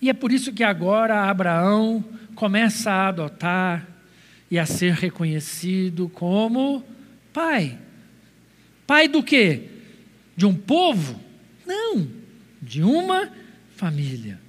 E 0.00 0.08
é 0.08 0.12
por 0.12 0.32
isso 0.32 0.52
que 0.52 0.62
agora 0.62 1.28
Abraão 1.28 2.04
começa 2.34 2.90
a 2.90 3.08
adotar 3.08 3.86
e 4.50 4.58
a 4.58 4.64
ser 4.64 4.94
reconhecido 4.94 6.08
como 6.08 6.84
pai. 7.32 7.78
Pai 8.86 9.08
do 9.08 9.22
quê? 9.22 9.68
De 10.36 10.46
um 10.46 10.54
povo? 10.54 11.20
Não, 11.66 12.08
de 12.62 12.82
uma 12.82 13.30
família. 13.76 14.40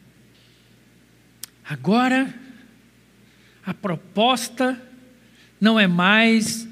Agora, 1.68 2.34
a 3.66 3.74
proposta 3.74 4.82
não 5.60 5.80
é 5.80 5.88
mais 5.88 6.68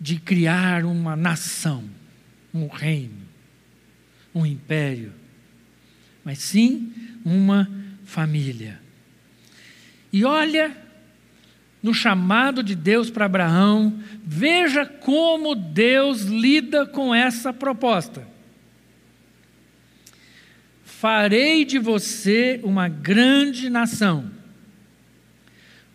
de 0.00 0.18
criar 0.18 0.84
uma 0.84 1.14
nação, 1.14 1.84
um 2.52 2.66
reino, 2.66 3.22
um 4.34 4.44
império, 4.44 5.12
mas 6.24 6.38
sim 6.38 6.92
uma 7.24 7.68
família. 8.04 8.80
E 10.12 10.24
olha 10.24 10.76
no 11.82 11.92
chamado 11.92 12.62
de 12.62 12.74
Deus 12.74 13.10
para 13.10 13.26
Abraão, 13.26 13.98
veja 14.24 14.86
como 14.86 15.54
Deus 15.54 16.22
lida 16.22 16.86
com 16.86 17.14
essa 17.14 17.52
proposta 17.52 18.34
farei 21.04 21.66
de 21.66 21.78
você 21.78 22.58
uma 22.62 22.88
grande 22.88 23.68
nação. 23.68 24.30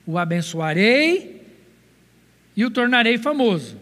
O 0.05 0.19
abençoarei 0.19 1.47
e 2.55 2.63
o 2.63 2.69
tornarei 2.69 3.17
famoso. 3.17 3.81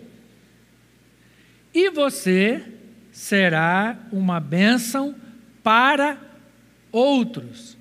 E 1.73 1.89
você 1.89 2.63
será 3.11 3.99
uma 4.09 4.39
bênção 4.39 5.15
para 5.61 6.17
outros. 6.93 7.76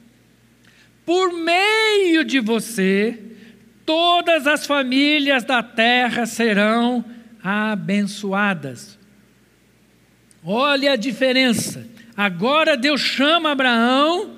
Por 1.07 1.33
meio 1.33 2.25
de 2.25 2.41
você, 2.41 3.17
todas 3.87 4.45
as 4.49 4.67
famílias 4.67 5.45
da 5.45 5.63
terra 5.63 6.27
serão 6.27 7.05
abençoadas. 7.41 8.99
Olha 10.45 10.93
a 10.93 10.97
diferença. 10.97 11.87
Agora 12.17 12.77
Deus 12.77 13.01
chama 13.01 13.53
Abraão 13.53 14.37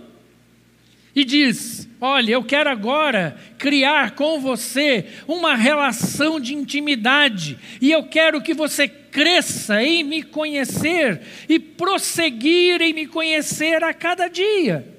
e 1.14 1.24
diz: 1.24 1.88
Olha, 1.98 2.32
eu 2.32 2.44
quero 2.44 2.68
agora 2.68 3.38
criar 3.56 4.10
com 4.10 4.38
você 4.38 5.06
uma 5.26 5.54
relação 5.54 6.38
de 6.38 6.54
intimidade, 6.54 7.58
e 7.80 7.90
eu 7.90 8.04
quero 8.04 8.42
que 8.42 8.52
você 8.52 8.86
cresça 8.86 9.82
em 9.82 10.04
me 10.04 10.22
conhecer 10.22 11.22
e 11.48 11.58
prosseguir 11.58 12.82
em 12.82 12.92
me 12.92 13.06
conhecer 13.06 13.82
a 13.82 13.94
cada 13.94 14.28
dia. 14.28 14.97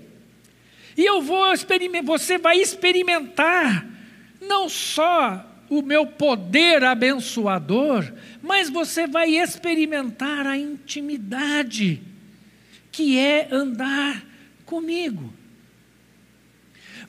E 1.00 1.06
eu 1.06 1.22
vou 1.22 1.53
experimentar, 1.53 2.03
você 2.03 2.38
vai 2.38 2.60
experimentar 2.60 3.88
não 4.41 4.68
só 4.68 5.50
o 5.70 5.82
meu 5.82 6.06
poder 6.06 6.84
abençoador, 6.84 8.12
mas 8.44 8.70
você 8.70 9.08
vai 9.08 9.29
experimentar 9.29 10.46
a 10.46 10.58
intimidade 10.58 12.01
que 12.91 13.18
é 13.18 13.48
andar 13.50 14.22
comigo. 14.65 15.34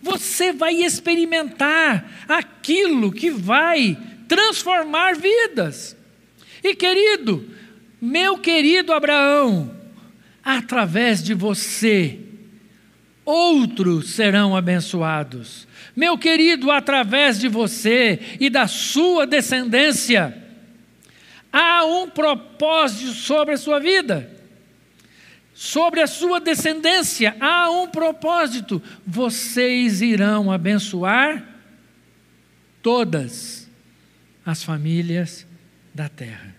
Você 0.01 0.53
vai 0.53 0.75
experimentar 0.85 2.27
aquilo 2.29 3.11
que 3.11 3.29
vai 3.29 3.99
transformar 4.29 5.17
vidas. 5.17 5.97
E 6.63 6.77
querido, 6.77 7.45
meu 8.01 8.39
querido 8.39 8.93
Abraão, 8.93 9.77
através 10.45 11.25
de 11.25 11.35
você, 11.35 12.30
outros 13.31 14.11
serão 14.11 14.57
abençoados. 14.57 15.67
Meu 15.95 16.19
querido, 16.19 16.71
através 16.71 17.39
de 17.39 17.49
você 17.49 18.37
e 18.41 18.51
da 18.51 18.67
sua 18.67 19.27
descendência, 19.27 20.37
há 21.53 21.85
um 21.85 22.09
propósito 22.09 23.13
sobre 23.13 23.55
a 23.55 23.59
sua 23.59 23.79
vida 23.79 24.41
sobre 25.61 26.01
a 26.01 26.07
sua 26.07 26.41
descendência 26.41 27.37
há 27.39 27.71
um 27.71 27.87
propósito: 27.87 28.83
vocês 29.07 30.01
irão 30.01 30.51
abençoar 30.51 31.47
todas 32.81 33.69
as 34.45 34.65
famílias 34.65 35.47
da 35.95 36.09
terra. 36.09 36.57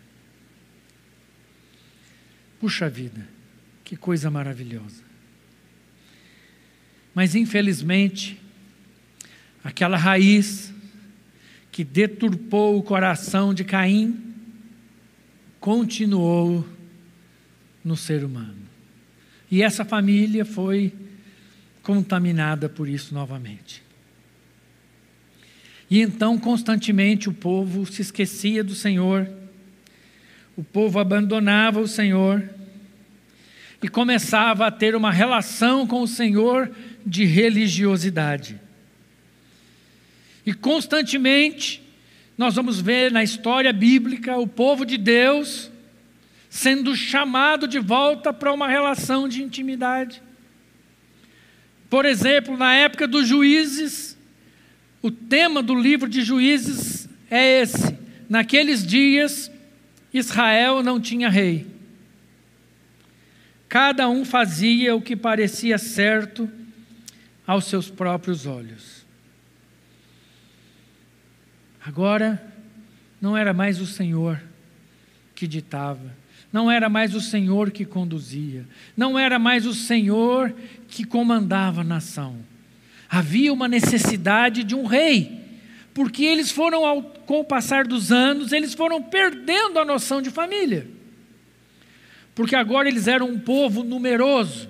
Puxa 2.59 2.87
vida, 2.87 3.27
que 3.83 3.97
coisa 3.97 4.29
maravilhosa. 4.29 5.10
Mas 7.13 7.35
infelizmente, 7.35 8.39
aquela 9.63 9.97
raiz 9.97 10.73
que 11.71 11.83
deturpou 11.83 12.77
o 12.77 12.83
coração 12.83 13.53
de 13.53 13.63
Caim 13.63 14.31
continuou 15.59 16.67
no 17.83 17.95
ser 17.95 18.23
humano. 18.23 18.57
E 19.49 19.61
essa 19.61 19.85
família 19.85 20.45
foi 20.45 20.93
contaminada 21.83 22.69
por 22.69 22.87
isso 22.87 23.13
novamente. 23.13 23.83
E 25.89 25.99
então, 25.99 26.37
constantemente, 26.37 27.27
o 27.27 27.33
povo 27.33 27.85
se 27.85 28.01
esquecia 28.01 28.63
do 28.63 28.73
Senhor, 28.73 29.29
o 30.55 30.63
povo 30.63 30.99
abandonava 30.99 31.79
o 31.79 31.87
Senhor 31.87 32.43
e 33.83 33.89
começava 33.89 34.67
a 34.67 34.71
ter 34.71 34.95
uma 34.95 35.11
relação 35.11 35.85
com 35.85 36.01
o 36.01 36.07
Senhor 36.07 36.71
de 37.05 37.25
religiosidade. 37.25 38.59
E 40.45 40.53
constantemente, 40.53 41.81
nós 42.37 42.55
vamos 42.55 42.81
ver 42.81 43.11
na 43.11 43.23
história 43.23 43.71
bíblica 43.71 44.37
o 44.37 44.47
povo 44.47 44.85
de 44.85 44.97
Deus 44.97 45.69
sendo 46.49 46.95
chamado 46.95 47.67
de 47.67 47.79
volta 47.79 48.33
para 48.33 48.51
uma 48.51 48.67
relação 48.67 49.27
de 49.27 49.41
intimidade. 49.41 50.21
Por 51.89 52.05
exemplo, 52.05 52.57
na 52.57 52.73
época 52.73 53.07
dos 53.07 53.27
juízes, 53.27 54.17
o 55.01 55.09
tema 55.09 55.63
do 55.63 55.75
livro 55.75 56.09
de 56.09 56.21
juízes 56.21 57.07
é 57.29 57.61
esse: 57.61 57.97
naqueles 58.29 58.85
dias, 58.85 59.51
Israel 60.13 60.83
não 60.83 60.99
tinha 60.99 61.29
rei. 61.29 61.67
Cada 63.69 64.09
um 64.09 64.25
fazia 64.25 64.95
o 64.95 65.01
que 65.01 65.15
parecia 65.15 65.77
certo 65.77 66.51
aos 67.51 67.65
seus 67.65 67.89
próprios 67.89 68.45
olhos. 68.45 69.05
Agora, 71.85 72.41
não 73.19 73.35
era 73.35 73.53
mais 73.53 73.81
o 73.81 73.85
Senhor 73.85 74.41
que 75.35 75.45
ditava, 75.45 76.15
não 76.53 76.71
era 76.71 76.87
mais 76.87 77.13
o 77.13 77.19
Senhor 77.19 77.69
que 77.69 77.83
conduzia, 77.83 78.65
não 78.95 79.19
era 79.19 79.37
mais 79.37 79.65
o 79.65 79.73
Senhor 79.73 80.55
que 80.87 81.03
comandava 81.03 81.81
a 81.81 81.83
nação. 81.83 82.37
Havia 83.09 83.51
uma 83.51 83.67
necessidade 83.67 84.63
de 84.63 84.73
um 84.73 84.85
rei, 84.85 85.41
porque 85.93 86.23
eles 86.23 86.51
foram, 86.51 86.85
ao, 86.85 87.03
com 87.03 87.41
o 87.41 87.45
passar 87.45 87.85
dos 87.85 88.13
anos, 88.13 88.53
eles 88.53 88.73
foram 88.73 89.03
perdendo 89.03 89.77
a 89.77 89.83
noção 89.83 90.21
de 90.21 90.29
família. 90.29 90.87
Porque 92.33 92.55
agora 92.55 92.87
eles 92.87 93.09
eram 93.09 93.27
um 93.27 93.39
povo 93.39 93.83
numeroso. 93.83 94.69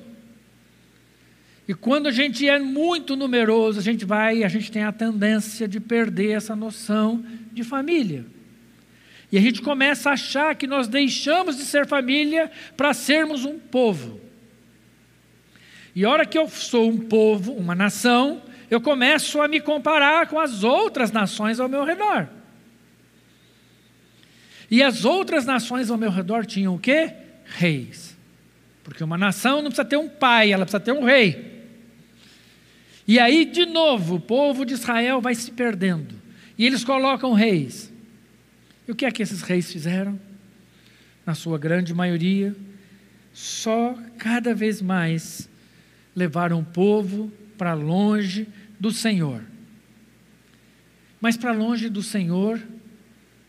E 1.71 1.73
quando 1.73 2.07
a 2.07 2.11
gente 2.11 2.45
é 2.49 2.59
muito 2.59 3.15
numeroso, 3.15 3.79
a 3.79 3.81
gente 3.81 4.03
vai, 4.03 4.43
a 4.43 4.49
gente 4.49 4.69
tem 4.69 4.83
a 4.83 4.91
tendência 4.91 5.69
de 5.69 5.79
perder 5.79 6.31
essa 6.31 6.53
noção 6.53 7.23
de 7.53 7.63
família. 7.63 8.25
E 9.31 9.37
a 9.37 9.41
gente 9.41 9.61
começa 9.61 10.09
a 10.09 10.13
achar 10.13 10.53
que 10.53 10.67
nós 10.67 10.89
deixamos 10.89 11.55
de 11.55 11.63
ser 11.63 11.87
família 11.87 12.51
para 12.75 12.93
sermos 12.93 13.45
um 13.45 13.57
povo. 13.57 14.19
E 15.95 16.03
a 16.03 16.09
hora 16.09 16.25
que 16.25 16.37
eu 16.37 16.49
sou 16.49 16.89
um 16.89 16.97
povo, 16.97 17.53
uma 17.53 17.73
nação, 17.73 18.41
eu 18.69 18.81
começo 18.81 19.41
a 19.41 19.47
me 19.47 19.61
comparar 19.61 20.27
com 20.27 20.37
as 20.37 20.65
outras 20.65 21.09
nações 21.09 21.57
ao 21.57 21.69
meu 21.69 21.85
redor. 21.85 22.27
E 24.69 24.83
as 24.83 25.05
outras 25.05 25.45
nações 25.45 25.89
ao 25.89 25.97
meu 25.97 26.11
redor 26.11 26.45
tinham 26.45 26.75
o 26.75 26.79
quê? 26.79 27.13
Reis. 27.45 28.17
Porque 28.83 29.01
uma 29.01 29.17
nação 29.17 29.61
não 29.61 29.69
precisa 29.69 29.85
ter 29.85 29.95
um 29.95 30.09
pai, 30.09 30.51
ela 30.51 30.65
precisa 30.65 30.81
ter 30.81 30.91
um 30.91 31.05
rei. 31.05 31.50
E 33.11 33.19
aí, 33.19 33.43
de 33.43 33.65
novo, 33.65 34.15
o 34.15 34.19
povo 34.21 34.65
de 34.65 34.73
Israel 34.73 35.19
vai 35.19 35.35
se 35.35 35.51
perdendo. 35.51 36.15
E 36.57 36.65
eles 36.65 36.81
colocam 36.81 37.33
reis. 37.33 37.91
E 38.87 38.91
o 38.93 38.95
que 38.95 39.05
é 39.05 39.11
que 39.11 39.21
esses 39.21 39.41
reis 39.41 39.69
fizeram? 39.69 40.17
Na 41.25 41.35
sua 41.35 41.57
grande 41.57 41.93
maioria, 41.93 42.55
só 43.33 43.97
cada 44.17 44.55
vez 44.55 44.81
mais 44.81 45.49
levaram 46.15 46.61
o 46.61 46.63
povo 46.63 47.29
para 47.57 47.73
longe 47.73 48.47
do 48.79 48.91
Senhor. 48.91 49.43
Mas 51.19 51.35
para 51.35 51.51
longe 51.51 51.89
do 51.89 52.01
Senhor, 52.01 52.61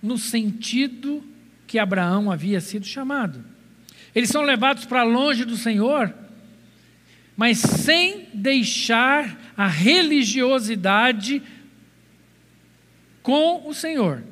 no 0.03 0.19
sentido 0.19 1.23
que 1.69 1.79
Abraão 1.79 2.33
havia 2.33 2.61
sido 2.61 2.85
chamado. 2.85 3.45
Eles 4.13 4.29
são 4.29 4.43
levados 4.43 4.87
para 4.87 5.05
longe 5.05 5.45
do 5.45 5.57
Senhor, 5.57 6.13
mas 7.37 7.59
sem 7.59 8.27
deixar 8.35 9.42
a 9.57 9.67
religiosidade 9.67 11.43
com 13.23 13.69
o 13.69 13.75
Senhor. 13.75 14.23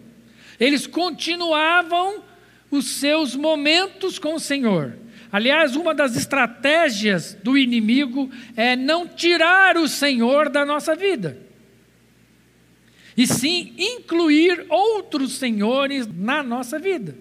Eles 0.59 0.87
continuavam 0.87 2.22
os 2.70 2.87
seus 2.87 3.35
momentos 3.35 4.18
com 4.18 4.35
o 4.35 4.40
Senhor. 4.40 4.96
Aliás, 5.33 5.76
uma 5.76 5.94
das 5.94 6.16
estratégias 6.16 7.35
do 7.35 7.56
inimigo 7.56 8.30
é 8.56 8.74
não 8.74 9.06
tirar 9.06 9.76
o 9.76 9.87
Senhor 9.87 10.48
da 10.48 10.66
nossa 10.66 10.96
vida, 10.96 11.38
e 13.16 13.26
sim 13.26 13.74
incluir 13.78 14.66
outros 14.68 15.33
senhores 15.33 16.06
na 16.06 16.42
nossa 16.42 16.78
vida. 16.78 17.16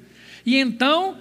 E 0.45 0.57
então, 0.57 1.19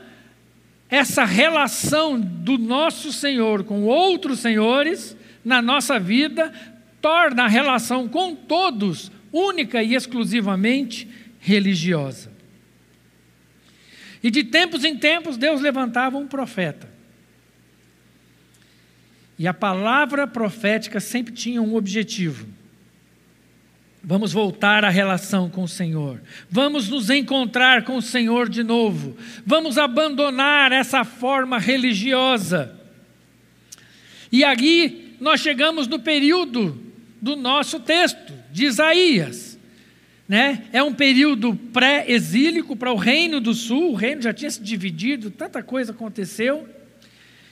essa 0.88 1.24
relação 1.24 2.18
do 2.18 2.56
nosso 2.56 3.12
Senhor 3.12 3.64
com 3.64 3.84
outros 3.84 4.38
senhores 4.40 5.16
na 5.44 5.62
nossa 5.62 5.98
vida 5.98 6.52
torna 7.00 7.44
a 7.44 7.48
relação 7.48 8.08
com 8.08 8.34
todos 8.34 9.10
única 9.32 9.82
e 9.82 9.94
exclusivamente 9.94 11.08
religiosa. 11.38 12.32
E 14.22 14.30
de 14.30 14.44
tempos 14.44 14.84
em 14.84 14.96
tempos 14.96 15.36
Deus 15.36 15.60
levantava 15.60 16.18
um 16.18 16.26
profeta. 16.26 16.88
E 19.38 19.46
a 19.46 19.54
palavra 19.54 20.26
profética 20.26 20.98
sempre 20.98 21.32
tinha 21.32 21.62
um 21.62 21.76
objetivo. 21.76 22.46
Vamos 24.02 24.32
voltar 24.32 24.84
à 24.84 24.88
relação 24.88 25.48
com 25.48 25.62
o 25.62 25.68
Senhor. 25.68 26.20
Vamos 26.50 26.88
nos 26.88 27.10
encontrar 27.10 27.84
com 27.84 27.96
o 27.96 28.02
Senhor 28.02 28.48
de 28.48 28.64
novo. 28.64 29.16
Vamos 29.44 29.78
abandonar 29.78 30.72
essa 30.72 31.04
forma 31.04 31.58
religiosa. 31.58 32.74
E 34.32 34.44
aqui 34.44 35.07
nós 35.20 35.40
chegamos 35.40 35.86
no 35.86 35.98
período 35.98 36.80
do 37.20 37.36
nosso 37.36 37.80
texto, 37.80 38.32
de 38.52 38.66
Isaías 38.66 39.58
né? 40.28 40.64
É 40.72 40.82
um 40.82 40.92
período 40.92 41.56
pré-exílico 41.56 42.76
para 42.76 42.92
o 42.92 42.96
Reino 42.96 43.40
do 43.40 43.54
Sul, 43.54 43.92
o 43.92 43.94
reino 43.94 44.20
já 44.20 44.34
tinha 44.34 44.50
se 44.50 44.62
dividido, 44.62 45.30
tanta 45.30 45.62
coisa 45.62 45.92
aconteceu. 45.92 46.68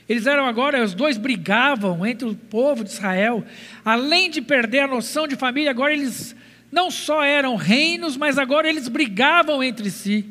Eles 0.07 0.27
eram 0.27 0.45
agora, 0.45 0.85
os 0.85 0.95
dois 0.95 1.17
brigavam 1.17 2.05
entre 2.05 2.29
o 2.29 2.35
povo 2.35 2.85
de 2.85 2.91
Israel, 2.91 3.45
além 3.83 4.31
de 4.31 4.43
perder 4.43 4.81
a 4.81 4.87
noção 4.87 5.27
de 5.27 5.35
família, 5.35 5.71
agora 5.71 5.95
eles 5.95 6.37
não 6.71 6.91
só 6.91 7.25
eram 7.25 7.57
reinos, 7.57 8.17
mas 8.17 8.37
agora 8.37 8.69
eles 8.69 8.89
brigavam 8.89 9.65
entre 9.65 9.91
si. 9.91 10.27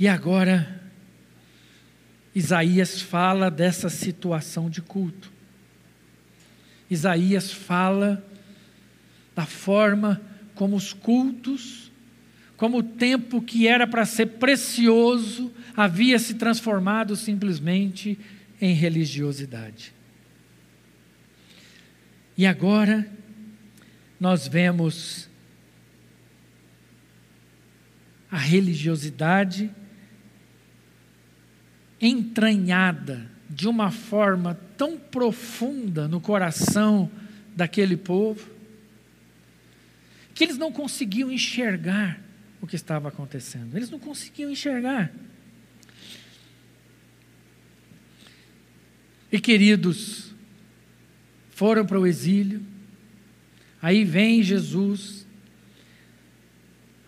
E 0.00 0.08
agora, 0.08 0.81
Isaías 2.34 3.00
fala 3.00 3.50
dessa 3.50 3.88
situação 3.88 4.70
de 4.70 4.80
culto. 4.80 5.30
Isaías 6.90 7.52
fala 7.52 8.24
da 9.34 9.46
forma 9.46 10.20
como 10.54 10.76
os 10.76 10.92
cultos, 10.92 11.90
como 12.56 12.78
o 12.78 12.82
tempo 12.82 13.42
que 13.42 13.66
era 13.66 13.86
para 13.86 14.04
ser 14.04 14.26
precioso, 14.26 15.52
havia 15.76 16.18
se 16.18 16.34
transformado 16.34 17.16
simplesmente 17.16 18.18
em 18.60 18.74
religiosidade. 18.74 19.92
E 22.36 22.46
agora, 22.46 23.10
nós 24.18 24.46
vemos 24.46 25.28
a 28.30 28.38
religiosidade 28.38 29.70
entranhada 32.02 33.30
de 33.48 33.68
uma 33.68 33.92
forma 33.92 34.58
tão 34.76 34.98
profunda 34.98 36.08
no 36.08 36.20
coração 36.20 37.08
daquele 37.54 37.96
povo, 37.96 38.50
que 40.34 40.42
eles 40.42 40.58
não 40.58 40.72
conseguiam 40.72 41.30
enxergar 41.30 42.20
o 42.60 42.66
que 42.66 42.74
estava 42.74 43.08
acontecendo. 43.08 43.76
Eles 43.76 43.90
não 43.90 44.00
conseguiam 44.00 44.50
enxergar. 44.50 45.12
E 49.30 49.38
queridos, 49.38 50.34
foram 51.50 51.86
para 51.86 52.00
o 52.00 52.06
exílio, 52.06 52.62
aí 53.80 54.04
vem 54.04 54.42
Jesus, 54.42 55.26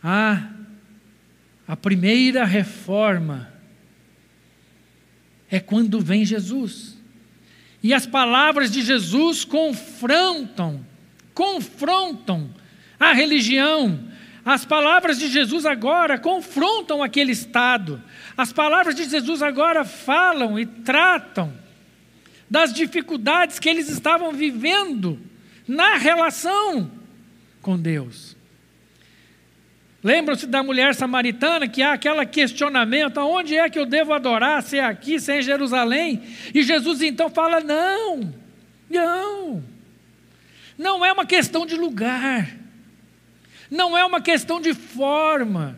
a, 0.03 0.51
a 1.67 1.77
primeira 1.77 2.45
reforma 2.45 3.54
é 5.55 5.61
quando 5.61 6.01
vem 6.01 6.25
Jesus. 6.25 6.97
E 7.81 7.95
as 7.95 8.07
palavras 8.07 8.73
de 8.73 8.83
Jesus 8.83 9.45
confrontam, 9.45 10.85
confrontam 11.33 12.51
a 12.99 13.13
religião. 13.13 14.03
As 14.45 14.65
palavras 14.65 15.17
de 15.17 15.29
Jesus 15.29 15.65
agora 15.65 16.19
confrontam 16.19 17.05
aquele 17.05 17.31
estado. 17.31 18.03
As 18.37 18.53
palavras 18.53 18.97
de 18.97 19.09
Jesus 19.09 19.43
agora 19.43 19.85
falam 19.85 20.59
e 20.59 20.67
tratam 20.67 21.55
das 22.51 22.73
dificuldades 22.73 23.61
que 23.61 23.69
eles 23.69 23.89
estavam 23.89 24.33
vivendo 24.33 25.21
na 25.69 25.95
relação 25.95 26.91
com 27.63 27.79
Deus. 27.79 28.34
Lembram-se 30.05 30.47
da 30.47 30.63
mulher 30.63 30.95
samaritana 30.95 31.67
que 31.67 31.83
há 31.83 31.95
aquele 31.95 32.25
questionamento: 32.27 33.19
aonde 33.19 33.57
é 33.57 33.69
que 33.69 33.79
eu 33.79 33.87
devo 33.87 34.13
adorar? 34.13 34.63
Se 34.63 34.79
é 34.79 34.85
aqui, 34.85 35.19
se 35.19 35.33
é 35.33 35.39
em 35.39 35.43
Jerusalém? 35.43 36.23
E 36.55 36.63
Jesus 36.63 37.03
então 37.03 37.29
fala: 37.29 37.59
não, 37.61 38.33
não, 38.89 39.65
não 40.79 41.05
é 41.05 41.11
uma 41.11 41.25
questão 41.25 41.65
de 41.67 41.75
lugar 41.75 42.63
não 43.75 43.97
é 43.97 44.05
uma 44.05 44.21
questão 44.21 44.61
de 44.61 44.73
forma, 44.73 45.77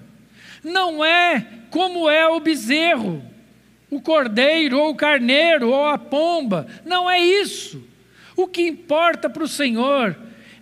não 0.62 1.04
é 1.04 1.46
como 1.70 2.08
é 2.08 2.28
o 2.28 2.40
bezerro, 2.40 3.22
o 3.90 4.00
cordeiro, 4.00 4.78
ou 4.78 4.90
o 4.90 4.96
carneiro, 4.96 5.70
ou 5.70 5.86
a 5.86 5.96
pomba, 5.96 6.66
não 6.84 7.08
é 7.08 7.20
isso. 7.20 7.82
O 8.36 8.46
que 8.46 8.62
importa 8.62 9.30
para 9.30 9.44
o 9.44 9.48
Senhor 9.48 10.16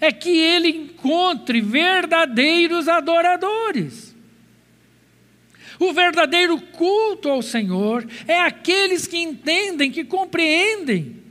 é 0.05 0.13
que 0.13 0.31
ele 0.31 0.69
encontre 0.69 1.61
verdadeiros 1.61 2.89
adoradores. 2.89 4.15
O 5.79 5.93
verdadeiro 5.93 6.61
culto 6.61 7.29
ao 7.29 7.43
Senhor 7.43 8.07
é 8.29 8.41
aqueles 8.41 9.07
que 9.07 9.19
entendem, 9.19 9.91
que 9.91 10.05
compreendem 10.05 11.23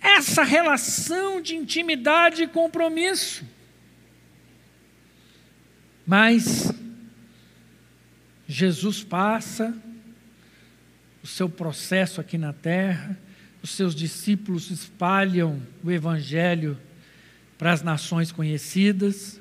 essa 0.00 0.42
relação 0.42 1.40
de 1.40 1.56
intimidade 1.56 2.42
e 2.42 2.46
compromisso. 2.48 3.44
Mas 6.06 6.72
Jesus 8.46 9.02
passa 9.04 9.74
o 11.22 11.26
seu 11.26 11.48
processo 11.48 12.20
aqui 12.20 12.36
na 12.38 12.52
terra, 12.52 13.18
os 13.62 13.70
seus 13.70 13.94
discípulos 13.94 14.70
espalham 14.70 15.62
o 15.84 15.90
Evangelho 15.90 16.78
para 17.60 17.72
as 17.72 17.82
nações 17.82 18.32
conhecidas, 18.32 19.38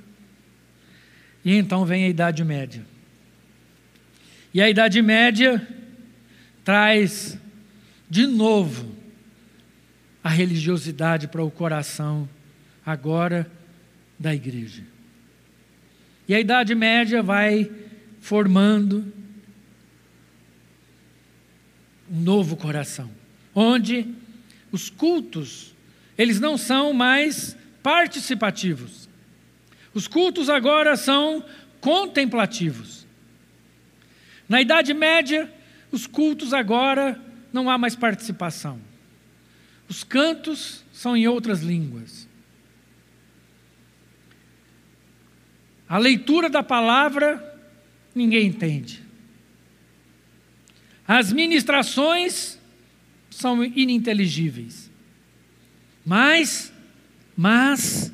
e 1.46 1.56
então 1.56 1.86
vem 1.86 2.04
a 2.04 2.10
Idade 2.10 2.44
Média. 2.44 2.86
E 4.54 4.62
a 4.62 4.70
Idade 4.70 5.02
Média 5.02 5.66
traz 6.66 7.40
de 8.10 8.28
novo 8.28 8.94
a 10.22 10.28
religiosidade 10.28 11.30
para 11.30 11.42
o 11.42 11.50
coração 11.50 12.28
agora 12.86 13.50
da 14.20 14.36
igreja. 14.36 14.84
E 16.28 16.36
a 16.36 16.42
Idade 16.42 16.76
Média 16.76 17.24
vai 17.24 17.72
formando 18.20 19.14
um 22.12 22.20
novo 22.20 22.58
coração, 22.58 23.10
onde 23.56 24.14
os 24.74 24.90
cultos, 24.90 25.74
eles 26.18 26.38
não 26.42 26.58
são 26.58 26.92
mais 26.92 27.58
participativos. 27.82 29.10
Os 29.94 30.08
cultos 30.08 30.50
agora 30.50 30.96
são 30.96 31.44
contemplativos. 31.82 33.08
Na 34.48 34.62
Idade 34.62 34.94
Média, 34.94 35.52
os 35.92 36.08
cultos 36.08 36.54
agora 36.54 37.20
não 37.52 37.70
há 37.70 37.78
mais 37.78 37.96
participação. 37.96 38.80
Os 39.88 40.04
cantos 40.04 40.84
são 40.92 41.18
em 41.18 41.28
outras 41.28 41.62
línguas. 41.62 42.28
A 45.88 45.98
leitura 45.98 46.50
da 46.50 46.62
palavra, 46.62 47.60
ninguém 48.14 48.46
entende. 48.48 49.04
As 51.08 51.34
ministrações 51.34 52.60
são 53.32 53.64
ininteligíveis. 53.64 54.92
Mas, 56.06 56.72
mas, 57.42 58.12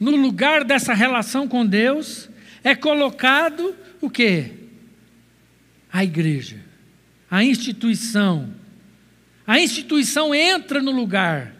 no 0.00 0.16
lugar 0.16 0.64
dessa 0.64 0.92
relação 0.92 1.46
com 1.46 1.64
Deus, 1.64 2.28
é 2.64 2.74
colocado 2.74 3.72
o 4.00 4.10
quê? 4.10 4.50
A 5.92 6.02
igreja, 6.02 6.56
a 7.30 7.44
instituição. 7.44 8.52
A 9.46 9.60
instituição 9.60 10.34
entra 10.34 10.82
no 10.82 10.90
lugar 10.90 11.54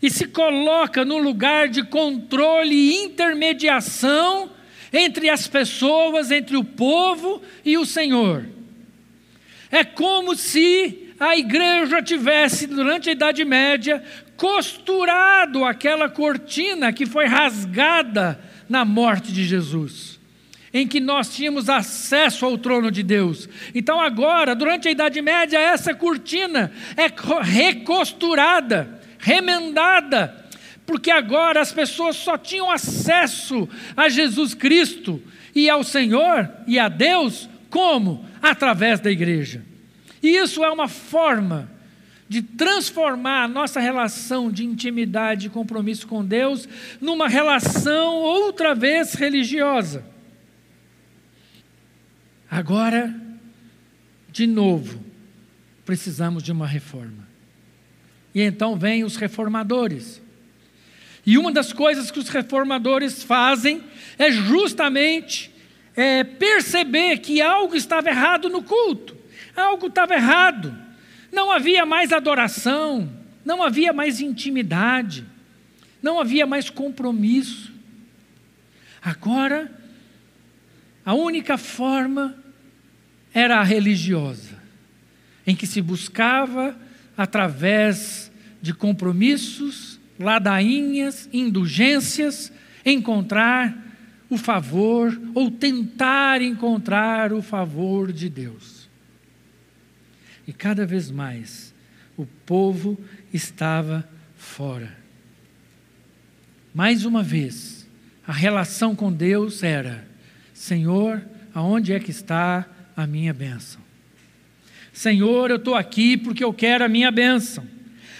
e 0.00 0.08
se 0.08 0.26
coloca 0.26 1.04
no 1.04 1.18
lugar 1.18 1.68
de 1.68 1.82
controle 1.82 2.74
e 2.74 3.04
intermediação 3.04 4.50
entre 4.90 5.28
as 5.28 5.46
pessoas, 5.46 6.30
entre 6.30 6.56
o 6.56 6.64
povo 6.64 7.42
e 7.62 7.76
o 7.76 7.84
Senhor. 7.84 8.46
É 9.70 9.84
como 9.84 10.34
se 10.34 11.10
a 11.20 11.36
igreja 11.36 12.02
tivesse, 12.02 12.66
durante 12.66 13.10
a 13.10 13.12
Idade 13.12 13.44
Média, 13.44 14.02
costurado 14.40 15.66
aquela 15.66 16.08
cortina 16.08 16.94
que 16.94 17.04
foi 17.04 17.26
rasgada 17.26 18.40
na 18.66 18.86
morte 18.86 19.34
de 19.34 19.44
Jesus, 19.44 20.18
em 20.72 20.88
que 20.88 20.98
nós 20.98 21.36
tínhamos 21.36 21.68
acesso 21.68 22.46
ao 22.46 22.56
trono 22.56 22.90
de 22.90 23.02
Deus. 23.02 23.46
Então, 23.74 24.00
agora, 24.00 24.54
durante 24.54 24.88
a 24.88 24.90
Idade 24.90 25.20
Média, 25.20 25.58
essa 25.58 25.92
cortina 25.92 26.72
é 26.96 27.12
recosturada, 27.42 29.02
remendada, 29.18 30.34
porque 30.86 31.10
agora 31.10 31.60
as 31.60 31.70
pessoas 31.70 32.16
só 32.16 32.38
tinham 32.38 32.70
acesso 32.70 33.68
a 33.94 34.08
Jesus 34.08 34.54
Cristo 34.54 35.22
e 35.54 35.68
ao 35.68 35.84
Senhor 35.84 36.50
e 36.66 36.78
a 36.78 36.88
Deus 36.88 37.46
como? 37.68 38.24
Através 38.40 39.00
da 39.00 39.10
igreja. 39.10 39.62
E 40.22 40.34
isso 40.34 40.64
é 40.64 40.70
uma 40.70 40.88
forma 40.88 41.79
de 42.30 42.42
transformar 42.42 43.42
a 43.42 43.48
nossa 43.48 43.80
relação 43.80 44.52
de 44.52 44.64
intimidade 44.64 45.48
e 45.48 45.50
compromisso 45.50 46.06
com 46.06 46.24
Deus 46.24 46.68
numa 47.00 47.26
relação 47.26 48.14
outra 48.18 48.72
vez 48.72 49.14
religiosa. 49.14 50.04
Agora, 52.48 53.12
de 54.30 54.46
novo, 54.46 55.04
precisamos 55.84 56.44
de 56.44 56.52
uma 56.52 56.68
reforma. 56.68 57.28
E 58.32 58.40
então 58.42 58.76
vêm 58.76 59.02
os 59.02 59.16
reformadores. 59.16 60.22
E 61.26 61.36
uma 61.36 61.50
das 61.50 61.72
coisas 61.72 62.12
que 62.12 62.20
os 62.20 62.28
reformadores 62.28 63.24
fazem 63.24 63.82
é 64.16 64.30
justamente 64.30 65.52
é, 65.96 66.22
perceber 66.22 67.18
que 67.18 67.42
algo 67.42 67.74
estava 67.74 68.08
errado 68.08 68.48
no 68.48 68.62
culto, 68.62 69.16
algo 69.56 69.88
estava 69.88 70.14
errado. 70.14 70.89
Não 71.32 71.50
havia 71.50 71.86
mais 71.86 72.12
adoração, 72.12 73.10
não 73.44 73.62
havia 73.62 73.92
mais 73.92 74.20
intimidade, 74.20 75.24
não 76.02 76.20
havia 76.20 76.46
mais 76.46 76.70
compromisso. 76.70 77.72
Agora, 79.02 79.70
a 81.04 81.14
única 81.14 81.56
forma 81.56 82.36
era 83.32 83.58
a 83.58 83.62
religiosa, 83.62 84.58
em 85.46 85.54
que 85.54 85.66
se 85.66 85.80
buscava, 85.80 86.76
através 87.16 88.30
de 88.60 88.74
compromissos, 88.74 89.98
ladainhas, 90.18 91.28
indulgências, 91.32 92.52
encontrar 92.84 93.76
o 94.28 94.36
favor 94.36 95.20
ou 95.34 95.50
tentar 95.50 96.40
encontrar 96.40 97.32
o 97.32 97.42
favor 97.42 98.12
de 98.12 98.28
Deus. 98.28 98.79
E 100.50 100.52
cada 100.52 100.84
vez 100.84 101.12
mais 101.12 101.72
o 102.16 102.26
povo 102.26 102.98
estava 103.32 104.04
fora. 104.36 104.98
Mais 106.74 107.04
uma 107.04 107.22
vez, 107.22 107.88
a 108.26 108.32
relação 108.32 108.96
com 108.96 109.12
Deus 109.12 109.62
era: 109.62 110.04
Senhor, 110.52 111.22
aonde 111.54 111.92
é 111.92 112.00
que 112.00 112.10
está 112.10 112.68
a 112.96 113.06
minha 113.06 113.32
bênção? 113.32 113.80
Senhor, 114.92 115.50
eu 115.50 115.56
estou 115.56 115.76
aqui 115.76 116.16
porque 116.16 116.42
eu 116.42 116.52
quero 116.52 116.84
a 116.84 116.88
minha 116.88 117.12
bênção. 117.12 117.64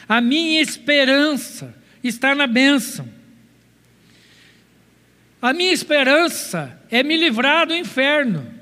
A 0.09 0.21
minha 0.21 0.61
esperança 0.61 1.75
está 2.01 2.33
na 2.33 2.47
bênção. 2.47 3.09
A 5.43 5.53
minha 5.53 5.73
esperança 5.73 6.81
é 6.93 7.03
me 7.03 7.17
livrar 7.17 7.67
do 7.67 7.75
inferno. 7.75 8.60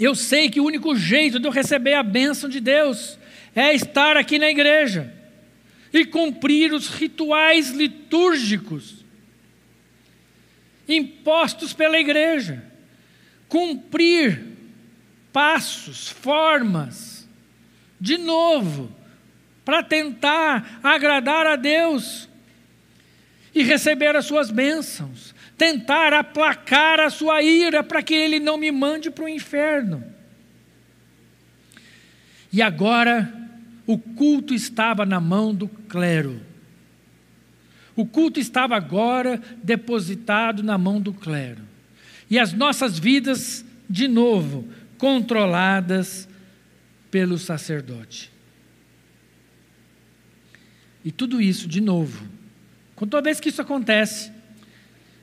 Eu 0.00 0.14
sei 0.14 0.48
que 0.48 0.58
o 0.58 0.64
único 0.64 0.96
jeito 0.96 1.38
de 1.38 1.46
eu 1.46 1.52
receber 1.52 1.92
a 1.92 2.02
bênção 2.02 2.48
de 2.48 2.58
Deus 2.58 3.18
é 3.54 3.74
estar 3.74 4.16
aqui 4.16 4.38
na 4.38 4.48
igreja 4.48 5.12
e 5.92 6.06
cumprir 6.06 6.72
os 6.72 6.88
rituais 6.88 7.68
litúrgicos 7.70 9.04
impostos 10.88 11.74
pela 11.74 12.00
igreja, 12.00 12.64
cumprir 13.46 14.42
passos, 15.32 16.08
formas, 16.08 17.28
de 18.00 18.16
novo, 18.16 18.90
para 19.64 19.82
tentar 19.82 20.80
agradar 20.82 21.46
a 21.46 21.56
Deus 21.56 22.28
e 23.54 23.62
receber 23.62 24.16
as 24.16 24.24
suas 24.24 24.50
bênçãos, 24.50 25.34
tentar 25.60 26.14
aplacar 26.14 26.98
a 26.98 27.10
sua 27.10 27.42
ira 27.42 27.84
para 27.84 28.02
que 28.02 28.14
ele 28.14 28.40
não 28.40 28.56
me 28.56 28.72
mande 28.72 29.10
para 29.10 29.26
o 29.26 29.28
inferno. 29.28 30.02
E 32.50 32.62
agora 32.62 33.30
o 33.86 33.98
culto 33.98 34.54
estava 34.54 35.04
na 35.04 35.20
mão 35.20 35.54
do 35.54 35.68
clero. 35.68 36.40
O 37.94 38.06
culto 38.06 38.40
estava 38.40 38.74
agora 38.74 39.38
depositado 39.62 40.62
na 40.62 40.78
mão 40.78 40.98
do 40.98 41.12
clero. 41.12 41.60
E 42.30 42.38
as 42.38 42.54
nossas 42.54 42.98
vidas, 42.98 43.62
de 43.86 44.08
novo, 44.08 44.66
controladas 44.96 46.26
pelo 47.10 47.36
sacerdote. 47.36 48.32
E 51.04 51.12
tudo 51.12 51.38
isso, 51.38 51.68
de 51.68 51.82
novo, 51.82 52.26
toda 52.96 53.20
vez 53.20 53.38
que 53.38 53.50
isso 53.50 53.60
acontece, 53.60 54.39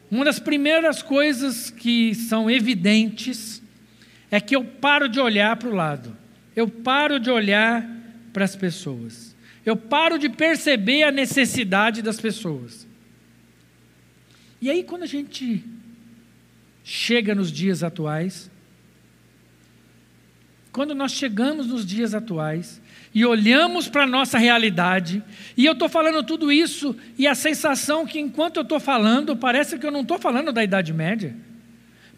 uma 0.10 0.26
das 0.26 0.40
primeiras 0.40 1.02
coisas 1.02 1.70
que 1.70 2.16
são 2.16 2.50
evidentes 2.50 3.62
é 4.32 4.40
que 4.40 4.56
eu 4.56 4.64
paro 4.64 5.10
de 5.10 5.20
olhar 5.20 5.56
para 5.58 5.70
o 5.70 5.76
lado, 5.76 6.16
eu 6.56 6.68
paro 6.68 7.20
de 7.20 7.30
olhar 7.30 7.88
para 8.32 8.46
as 8.46 8.56
pessoas, 8.56 9.36
eu 9.66 9.76
paro 9.76 10.18
de 10.18 10.30
perceber 10.30 11.04
a 11.04 11.12
necessidade 11.12 12.02
das 12.02 12.20
pessoas. 12.22 12.88
E 14.62 14.70
aí, 14.70 14.84
quando 14.84 15.04
a 15.04 15.08
gente 15.08 15.64
chega 16.84 17.36
nos 17.36 17.52
dias 17.52 17.84
atuais, 17.84 18.50
quando 20.72 20.96
nós 20.96 21.12
chegamos 21.12 21.68
nos 21.68 21.86
dias 21.86 22.14
atuais, 22.14 22.82
e 23.18 23.26
olhamos 23.26 23.88
para 23.88 24.04
a 24.04 24.06
nossa 24.06 24.38
realidade, 24.38 25.24
e 25.58 25.66
eu 25.66 25.74
estou 25.74 25.90
falando 25.90 26.22
tudo 26.22 26.52
isso, 26.52 26.96
e 27.18 27.26
a 27.26 27.34
sensação 27.34 28.06
que 28.06 28.20
enquanto 28.20 28.58
eu 28.58 28.62
estou 28.62 28.80
falando, 28.80 29.36
parece 29.36 29.80
que 29.80 29.88
eu 29.88 29.90
não 29.90 30.02
estou 30.02 30.20
falando 30.20 30.54
da 30.54 30.64
Idade 30.64 30.94
Média, 30.94 31.36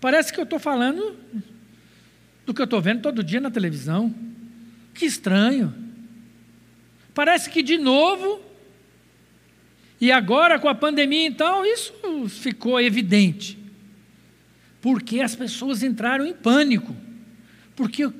parece 0.01 0.33
que 0.33 0.41
eu 0.41 0.43
estou 0.43 0.59
falando 0.59 1.15
do 2.45 2.53
que 2.53 2.59
eu 2.59 2.65
estou 2.65 2.81
vendo 2.81 3.01
todo 3.01 3.23
dia 3.23 3.39
na 3.39 3.49
televisão. 3.49 4.13
Que 4.93 5.05
estranho. 5.05 5.73
Parece 7.13 7.49
que 7.49 7.63
de 7.63 7.77
novo, 7.77 8.41
e 10.01 10.11
agora 10.11 10.59
com 10.59 10.67
a 10.67 10.75
pandemia, 10.75 11.25
então, 11.25 11.65
isso 11.65 11.93
ficou 12.27 12.77
evidente. 12.77 13.57
Porque 14.81 15.21
as 15.21 15.33
pessoas 15.33 15.81
entraram 15.81 16.25
em 16.25 16.33
pânico. 16.33 16.93
Porque 17.73 18.11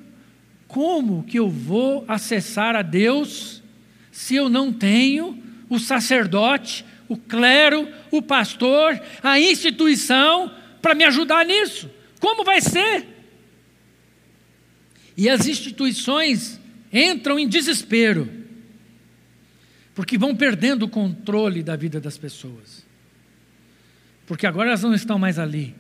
como 0.70 1.24
que 1.24 1.40
eu 1.40 1.50
vou 1.50 2.06
acessar 2.08 2.76
a 2.76 2.84
Deus 2.84 3.64
se 4.12 4.36
eu 4.36 4.48
não 4.48 4.72
tenho 4.72 5.42
o 5.68 5.80
sacerdote, 5.80 6.86
o 7.08 7.18
clero, 7.18 7.88
o 8.12 8.22
pastor, 8.22 9.02
a 9.24 9.40
instituição 9.40 10.54
para 10.80 10.94
me 10.94 11.04
ajudar 11.06 11.44
nisso? 11.44 11.90
Como 12.20 12.44
vai 12.44 12.62
ser? 12.62 13.08
E 15.18 15.28
as 15.28 15.48
instituições 15.48 16.62
entram 16.94 17.40
em 17.40 17.48
desespero, 17.48 18.30
porque 19.96 20.20
vão 20.20 20.36
perdendo 20.36 20.84
o 20.84 20.90
controle 20.90 21.64
da 21.64 21.76
vida 21.76 22.00
das 22.00 22.16
pessoas. 22.16 22.86
Porque 24.28 24.46
agora 24.46 24.70
elas 24.70 24.84
não 24.84 24.94
estão 24.94 25.18
mais 25.18 25.40
ali, 25.40 25.76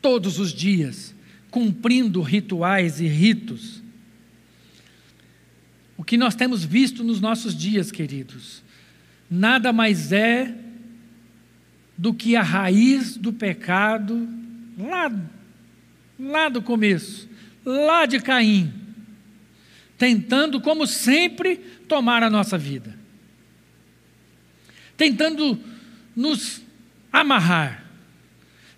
todos 0.00 0.38
os 0.38 0.52
dias, 0.52 1.12
cumprindo 1.50 2.22
rituais 2.22 3.00
e 3.00 3.08
ritos 3.08 3.82
o 5.96 6.04
que 6.04 6.16
nós 6.16 6.34
temos 6.34 6.64
visto 6.64 7.04
nos 7.04 7.20
nossos 7.20 7.54
dias, 7.56 7.90
queridos, 7.90 8.62
nada 9.30 9.72
mais 9.72 10.12
é 10.12 10.54
do 11.96 12.12
que 12.12 12.34
a 12.34 12.42
raiz 12.42 13.16
do 13.16 13.32
pecado 13.32 14.28
lá, 14.78 15.12
lá 16.18 16.48
do 16.48 16.60
começo, 16.60 17.28
lá 17.64 18.06
de 18.06 18.18
Caim, 18.20 18.72
tentando, 19.96 20.60
como 20.60 20.86
sempre, 20.86 21.56
tomar 21.88 22.22
a 22.22 22.30
nossa 22.30 22.58
vida, 22.58 22.98
tentando 24.96 25.60
nos 26.16 26.62
amarrar, 27.12 27.83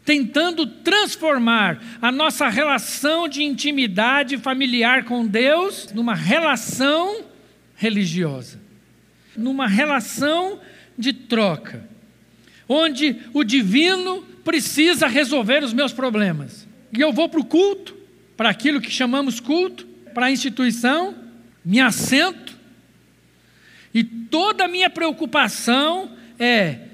tentando 0.07 0.65
transformar 0.67 1.83
a 2.01 2.13
nossa 2.13 2.49
relação 2.49 3.29
de 3.29 3.43
intimidade 3.43 4.39
familiar 4.39 5.05
com 5.05 5.27
Deus 5.27 5.93
numa 5.93 6.15
relação 6.15 7.25
religiosa, 7.75 8.61
numa 9.37 9.67
relação 9.67 10.61
de 10.97 11.13
troca, 11.13 11.87
onde 12.69 13.17
o 13.35 13.43
divino 13.43 14.23
precisa 14.45 15.09
resolver 15.09 15.65
os 15.65 15.73
meus 15.73 15.93
problemas. 15.93 16.69
E 16.97 17.01
eu 17.01 17.13
vou 17.13 17.29
para 17.29 17.41
o 17.41 17.45
culto, 17.45 17.97
para 18.37 18.49
aquilo 18.49 18.81
que 18.81 18.91
chamamos 18.91 19.41
culto, 19.41 19.85
para 20.15 20.27
a 20.27 20.31
instituição, 20.31 21.17
me 21.65 21.81
assento, 21.81 22.55
e 23.93 24.05
toda 24.05 24.67
a 24.67 24.69
minha 24.69 24.89
preocupação 24.89 26.13
é 26.39 26.86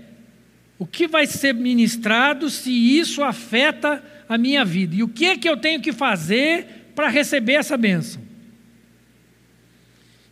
o 0.83 0.87
que 0.87 1.07
vai 1.07 1.29
ser 1.29 1.55
ministrado 1.55 2.51
se 2.51 2.73
isso 2.73 3.23
afeta 3.23 4.03
a 4.29 4.37
minha 4.37 4.65
vida 4.65 4.97
e 4.97 5.03
o 5.05 5.07
que 5.07 5.27
é 5.27 5.39
que 5.39 5.49
eu 5.49 5.57
tenho 5.57 5.81
que 5.81 5.93
fazer 5.93 6.91
para 6.93 7.09
receber 7.09 7.53
essa 7.53 7.77
bênção. 7.77 8.21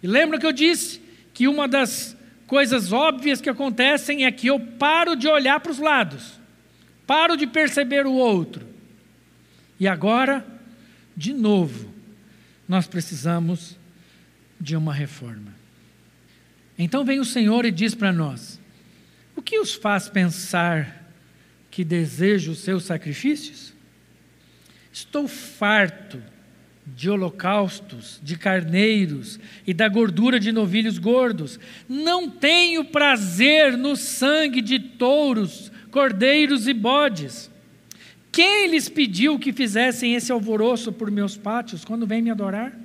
E 0.02 0.08
lembra 0.08 0.40
que 0.40 0.46
eu 0.46 0.50
disse 0.50 1.00
que 1.32 1.46
uma 1.46 1.68
das 1.68 2.16
coisas 2.48 2.90
óbvias 2.90 3.40
que 3.40 3.48
acontecem 3.48 4.24
é 4.24 4.32
que 4.32 4.48
eu 4.48 4.58
paro 4.58 5.14
de 5.14 5.28
olhar 5.28 5.60
para 5.60 5.70
os 5.70 5.78
lados, 5.78 6.40
paro 7.06 7.36
de 7.36 7.46
perceber 7.46 8.04
o 8.04 8.12
outro. 8.12 8.66
E 9.78 9.86
agora, 9.86 10.44
de 11.16 11.32
novo, 11.32 11.94
nós 12.68 12.88
precisamos 12.88 13.78
de 14.60 14.74
uma 14.74 14.92
reforma. 14.92 15.54
Então 16.76 17.04
vem 17.04 17.20
o 17.20 17.24
Senhor 17.24 17.64
e 17.64 17.70
diz 17.70 17.94
para 17.94 18.12
nós: 18.12 18.59
o 19.40 19.42
que 19.42 19.58
os 19.58 19.72
faz 19.72 20.06
pensar 20.06 21.10
que 21.70 21.82
desejo 21.82 22.52
os 22.52 22.58
seus 22.58 22.84
sacrifícios? 22.84 23.72
Estou 24.92 25.26
farto 25.26 26.22
de 26.86 27.08
holocaustos, 27.08 28.20
de 28.22 28.36
carneiros 28.36 29.40
e 29.66 29.72
da 29.72 29.88
gordura 29.88 30.38
de 30.38 30.52
novilhos 30.52 30.98
gordos. 30.98 31.58
Não 31.88 32.28
tenho 32.28 32.84
prazer 32.84 33.78
no 33.78 33.96
sangue 33.96 34.60
de 34.60 34.78
touros, 34.78 35.72
cordeiros 35.90 36.68
e 36.68 36.74
bodes. 36.74 37.50
Quem 38.30 38.68
lhes 38.68 38.90
pediu 38.90 39.38
que 39.38 39.54
fizessem 39.54 40.14
esse 40.14 40.30
alvoroço 40.30 40.92
por 40.92 41.10
meus 41.10 41.34
pátios 41.36 41.82
quando 41.82 42.06
vêm 42.06 42.20
me 42.20 42.30
adorar? 42.30 42.78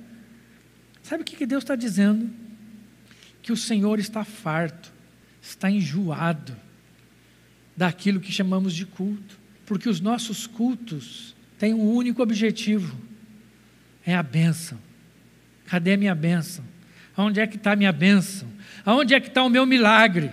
Sabe 1.02 1.22
o 1.22 1.26
que 1.26 1.44
Deus 1.44 1.64
está 1.64 1.76
dizendo? 1.76 2.30
Que 3.42 3.52
o 3.52 3.56
Senhor 3.56 3.98
está 3.98 4.24
farto 4.24 4.95
está 5.48 5.70
enjoado 5.70 6.56
daquilo 7.76 8.20
que 8.20 8.32
chamamos 8.32 8.74
de 8.74 8.86
culto, 8.86 9.38
porque 9.64 9.88
os 9.88 10.00
nossos 10.00 10.46
cultos 10.46 11.34
têm 11.58 11.74
um 11.74 11.88
único 11.90 12.22
objetivo: 12.22 12.96
é 14.04 14.14
a 14.14 14.22
bênção. 14.22 14.78
Cadê 15.66 15.94
a 15.94 15.96
minha 15.96 16.14
bênção? 16.14 16.64
Aonde 17.16 17.40
é 17.40 17.46
que 17.46 17.56
está 17.56 17.72
a 17.72 17.76
minha 17.76 17.92
bênção? 17.92 18.48
Aonde 18.84 19.14
é 19.14 19.20
que 19.20 19.28
está 19.28 19.42
o 19.42 19.50
meu 19.50 19.66
milagre? 19.66 20.30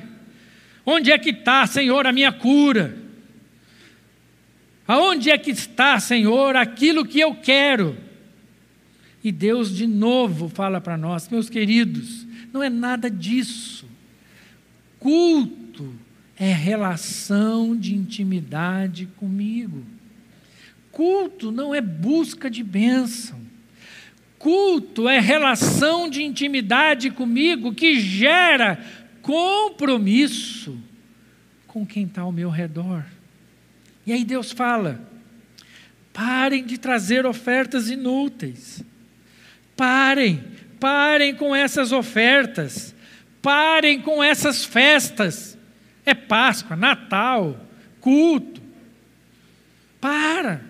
Onde 0.86 1.12
é 1.12 1.18
que 1.18 1.30
está, 1.30 1.66
Senhor, 1.66 2.06
a 2.06 2.12
minha 2.12 2.32
cura? 2.32 2.98
Aonde 4.86 5.32
é 5.32 5.38
que 5.38 5.52
está, 5.52 6.00
Senhor, 6.00 6.56
aquilo 6.56 7.06
que 7.06 7.20
eu 7.20 7.36
quero? 7.36 7.98
E 9.24 9.32
Deus 9.32 9.76
de 9.76 9.88
novo 9.88 10.50
fala 10.50 10.82
para 10.82 10.98
nós, 10.98 11.30
meus 11.30 11.50
queridos, 11.50 12.28
não 12.52 12.62
é 12.62 12.70
nada 12.70 13.10
disso. 13.10 13.88
Culto 15.04 15.94
é 16.40 16.54
relação 16.54 17.76
de 17.76 17.94
intimidade 17.94 19.06
comigo. 19.18 19.84
Culto 20.94 21.52
não 21.52 21.76
é 21.76 21.82
busca 21.82 22.50
de 22.50 22.64
bênção. 22.64 23.38
Culto 24.40 25.10
é 25.10 25.20
relação 25.20 26.10
de 26.10 26.24
intimidade 26.24 27.12
comigo 27.12 27.74
que 27.74 28.00
gera 28.00 28.82
compromisso 29.22 30.78
com 31.68 31.86
quem 31.86 32.06
está 32.06 32.22
ao 32.22 32.32
meu 32.32 32.50
redor. 32.50 33.04
E 34.06 34.14
aí 34.14 34.24
Deus 34.24 34.54
fala: 34.54 35.06
parem 36.14 36.64
de 36.64 36.78
trazer 36.78 37.26
ofertas 37.26 37.90
inúteis. 37.90 38.82
Parem, 39.76 40.42
parem 40.80 41.36
com 41.36 41.54
essas 41.54 41.92
ofertas. 41.92 42.93
Parem 43.44 44.02
com 44.02 44.24
essas 44.24 44.64
festas. 44.64 45.58
É 46.06 46.16
Páscoa, 46.16 46.78
Natal, 46.78 47.60
culto. 48.00 48.62
Para. 50.00 50.62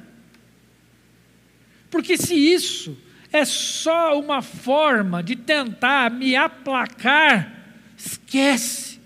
Porque 1.89 2.17
se 2.17 2.35
isso 2.35 2.97
é 3.31 3.45
só 3.45 4.19
uma 4.19 4.41
forma 4.41 5.21
de 5.21 5.35
tentar 5.35 6.09
me 6.09 6.35
aplacar, 6.35 7.51
esquece, 7.95 8.99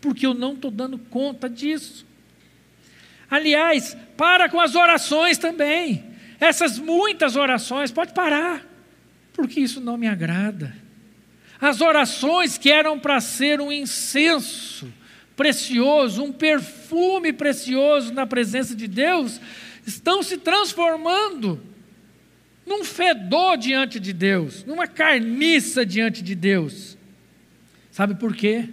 porque 0.00 0.26
eu 0.26 0.34
não 0.34 0.52
estou 0.52 0.70
dando 0.70 0.98
conta 0.98 1.48
disso. 1.48 2.06
Aliás, 3.30 3.96
para 4.16 4.48
com 4.48 4.60
as 4.60 4.74
orações 4.74 5.38
também. 5.38 6.04
Essas 6.38 6.78
muitas 6.78 7.36
orações, 7.36 7.90
pode 7.90 8.12
parar, 8.12 8.64
porque 9.32 9.60
isso 9.60 9.80
não 9.80 9.96
me 9.96 10.06
agrada. 10.06 10.87
As 11.60 11.80
orações 11.80 12.56
que 12.56 12.70
eram 12.70 12.98
para 12.98 13.20
ser 13.20 13.60
um 13.60 13.72
incenso 13.72 14.92
precioso, 15.36 16.22
um 16.22 16.32
perfume 16.32 17.32
precioso 17.32 18.12
na 18.12 18.26
presença 18.26 18.74
de 18.74 18.86
Deus, 18.86 19.40
estão 19.86 20.22
se 20.22 20.36
transformando 20.38 21.60
num 22.66 22.84
fedor 22.84 23.56
diante 23.56 23.98
de 23.98 24.12
Deus, 24.12 24.64
numa 24.64 24.86
carniça 24.86 25.86
diante 25.86 26.22
de 26.22 26.34
Deus. 26.34 26.96
Sabe 27.90 28.14
por 28.14 28.34
quê? 28.34 28.68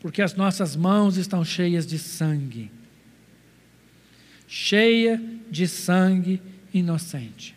Porque 0.00 0.22
as 0.22 0.34
nossas 0.34 0.76
mãos 0.76 1.16
estão 1.16 1.44
cheias 1.44 1.86
de 1.86 1.98
sangue 1.98 2.70
cheia 4.54 5.18
de 5.50 5.66
sangue 5.66 6.38
inocente. 6.74 7.54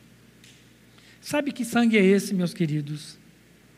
Sabe 1.20 1.52
que 1.52 1.66
sangue 1.66 1.98
é 1.98 2.06
esse, 2.06 2.34
meus 2.34 2.54
queridos? 2.54 3.18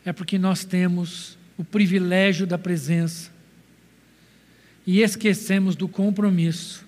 É 0.08 0.12
porque 0.12 0.38
nós 0.38 0.64
temos 0.64 1.36
o 1.58 1.62
privilégio 1.62 2.46
da 2.46 2.56
presença 2.56 3.30
e 4.86 5.02
esquecemos 5.02 5.76
do 5.76 5.86
compromisso 5.86 6.86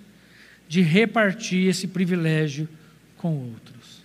de 0.67 0.81
repartir 0.81 1.69
esse 1.69 1.87
privilégio 1.87 2.67
com 3.19 3.37
outros. 3.37 4.03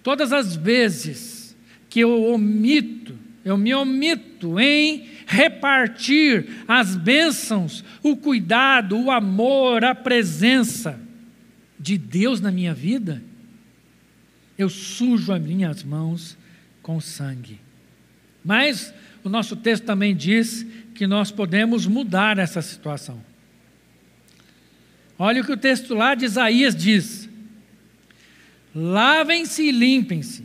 Todas 0.00 0.32
as 0.32 0.54
vezes 0.54 1.56
que 1.90 1.98
eu 1.98 2.30
omito, 2.32 3.18
eu 3.44 3.56
me 3.56 3.74
omito 3.74 4.60
em 4.60 5.08
repartir 5.26 6.46
as 6.68 6.94
bênçãos, 6.94 7.84
o 8.00 8.16
cuidado, 8.16 8.96
o 8.96 9.10
amor, 9.10 9.84
a 9.84 9.92
presença 9.92 11.00
de 11.80 11.98
Deus 11.98 12.40
na 12.40 12.52
minha 12.52 12.72
vida, 12.72 13.20
eu 14.56 14.68
sujo 14.68 15.32
as 15.32 15.42
minhas 15.42 15.82
mãos 15.82 16.38
com 16.86 17.00
sangue. 17.00 17.58
Mas 18.44 18.94
o 19.24 19.28
nosso 19.28 19.56
texto 19.56 19.82
também 19.82 20.14
diz 20.14 20.64
que 20.94 21.04
nós 21.04 21.32
podemos 21.32 21.84
mudar 21.84 22.38
essa 22.38 22.62
situação. 22.62 23.20
Olha 25.18 25.42
o 25.42 25.44
que 25.44 25.50
o 25.50 25.56
texto 25.56 25.96
lá 25.96 26.14
de 26.14 26.26
Isaías 26.26 26.76
diz: 26.76 27.28
Lavem-se 28.72 29.64
e 29.64 29.72
limpem-se, 29.72 30.44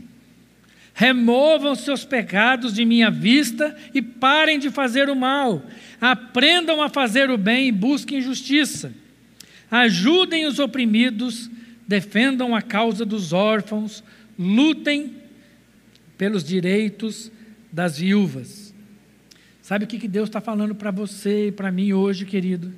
removam 0.95 1.75
seus 1.75 2.03
pecados 2.03 2.73
de 2.73 2.85
minha 2.85 3.11
vista 3.11 3.77
e 3.93 4.01
parem 4.01 4.57
de 4.57 4.71
fazer 4.71 5.11
o 5.11 5.15
mal, 5.15 5.63
aprendam 5.99 6.81
a 6.81 6.89
fazer 6.89 7.29
o 7.29 7.37
bem 7.37 7.67
e 7.67 7.71
busquem 7.71 8.19
justiça, 8.19 8.91
ajudem 9.69 10.47
os 10.47 10.57
oprimidos, 10.57 11.51
defendam 11.87 12.55
a 12.55 12.63
causa 12.63 13.05
dos 13.05 13.31
órfãos, 13.31 14.03
lutem 14.39 15.20
pelos 16.21 16.43
direitos 16.43 17.31
das 17.71 17.97
viúvas. 17.97 18.75
Sabe 19.59 19.85
o 19.85 19.87
que 19.87 20.07
Deus 20.07 20.29
está 20.29 20.39
falando 20.39 20.75
para 20.75 20.91
você 20.91 21.47
e 21.47 21.51
para 21.51 21.71
mim 21.71 21.93
hoje, 21.93 22.27
querido? 22.27 22.71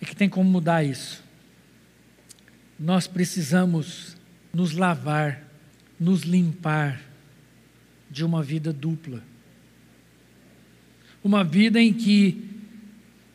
É 0.00 0.06
que 0.06 0.16
tem 0.16 0.26
como 0.26 0.48
mudar 0.48 0.82
isso. 0.82 1.22
Nós 2.80 3.06
precisamos 3.06 4.16
nos 4.50 4.72
lavar, 4.72 5.46
nos 6.00 6.22
limpar 6.22 7.02
de 8.10 8.24
uma 8.24 8.42
vida 8.42 8.72
dupla. 8.72 9.22
Uma 11.22 11.44
vida 11.44 11.78
em 11.78 11.92
que, 11.92 12.48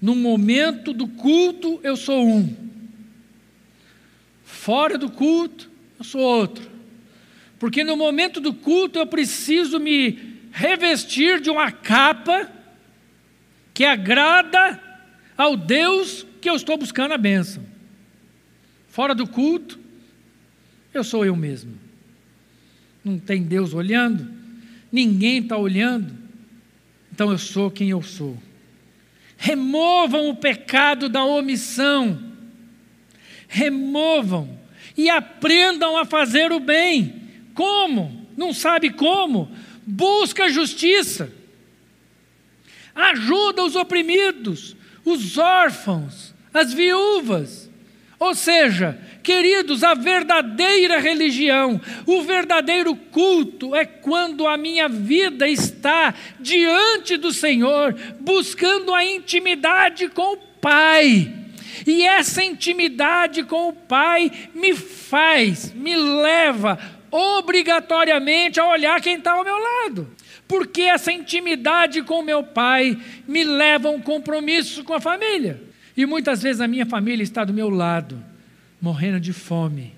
no 0.02 0.16
momento 0.16 0.92
do 0.92 1.08
culto, 1.08 1.80
eu 1.84 1.96
sou 1.96 2.28
um, 2.28 2.52
fora 4.44 4.98
do 4.98 5.12
culto, 5.12 5.70
eu 6.00 6.04
sou 6.04 6.22
outro. 6.22 6.71
Porque 7.62 7.84
no 7.84 7.96
momento 7.96 8.42
do 8.42 8.56
culto 8.56 8.98
eu 8.98 9.06
preciso 9.06 9.80
me 9.80 10.18
revestir 10.52 11.40
de 11.40 11.48
uma 11.48 11.72
capa 11.72 12.52
que 13.72 13.86
agrada 13.86 14.82
ao 15.38 15.56
Deus 15.56 16.26
que 16.42 16.50
eu 16.50 16.56
estou 16.56 16.76
buscando 16.76 17.14
a 17.14 17.20
bênção. 17.20 17.64
Fora 18.88 19.14
do 19.14 19.28
culto, 19.28 19.80
eu 20.92 21.04
sou 21.04 21.24
eu 21.24 21.36
mesmo. 21.36 21.78
Não 23.06 23.20
tem 23.20 23.44
Deus 23.44 23.76
olhando, 23.76 24.28
ninguém 24.92 25.38
está 25.38 25.56
olhando, 25.56 26.12
então 27.14 27.30
eu 27.30 27.38
sou 27.38 27.70
quem 27.70 27.92
eu 27.92 28.02
sou. 28.02 28.42
Removam 29.38 30.30
o 30.30 30.36
pecado 30.36 31.08
da 31.08 31.24
omissão, 31.24 32.20
removam 33.48 34.60
e 34.98 35.12
aprendam 35.12 35.96
a 35.96 36.06
fazer 36.06 36.52
o 36.52 36.60
bem. 36.60 37.21
Como? 37.54 38.28
Não 38.38 38.54
sabe 38.54 38.90
como? 38.90 39.52
Busca 39.86 40.50
justiça, 40.50 41.32
ajuda 42.96 43.64
os 43.64 43.76
oprimidos, 43.76 44.76
os 45.04 45.38
órfãos, 45.38 46.34
as 46.54 46.74
viúvas. 46.74 47.70
Ou 48.20 48.36
seja, 48.36 49.00
queridos, 49.24 49.84
a 49.84 49.96
verdadeira 49.96 51.00
religião, 51.00 51.82
o 52.06 52.22
verdadeiro 52.22 52.96
culto 52.96 53.76
é 53.76 53.84
quando 53.84 54.46
a 54.46 54.56
minha 54.58 54.88
vida 54.88 55.48
está 55.48 56.14
diante 56.40 57.18
do 57.18 57.34
Senhor, 57.34 57.96
buscando 58.20 58.94
a 58.94 59.04
intimidade 59.04 60.08
com 60.10 60.34
o 60.34 60.38
Pai. 60.38 61.34
E 61.88 62.04
essa 62.04 62.44
intimidade 62.44 63.44
com 63.44 63.70
o 63.70 63.74
Pai 63.74 64.32
me 64.54 64.76
faz, 64.76 65.74
me 65.74 65.96
leva 65.96 66.78
obrigatoriamente 67.12 68.60
a 68.60 68.68
olhar 68.68 69.02
quem 69.02 69.18
está 69.18 69.34
ao 69.34 69.44
meu 69.44 69.58
lado 69.58 70.16
porque 70.52 70.82
essa 70.82 71.14
intimidade 71.14 72.04
com 72.04 72.22
meu 72.22 72.44
pai 72.44 73.02
me 73.26 73.42
leva 73.42 73.88
a 73.88 73.92
um 73.92 74.02
compromisso 74.02 74.84
com 74.84 74.94
a 74.94 75.00
família. 75.00 75.64
E 75.96 76.06
muitas 76.06 76.42
vezes 76.42 76.60
a 76.60 76.68
minha 76.68 76.86
família 76.86 77.24
está 77.24 77.46
do 77.46 77.54
meu 77.54 77.70
lado, 77.70 78.22
morrendo 78.82 79.18
de 79.18 79.32
fome, 79.32 79.94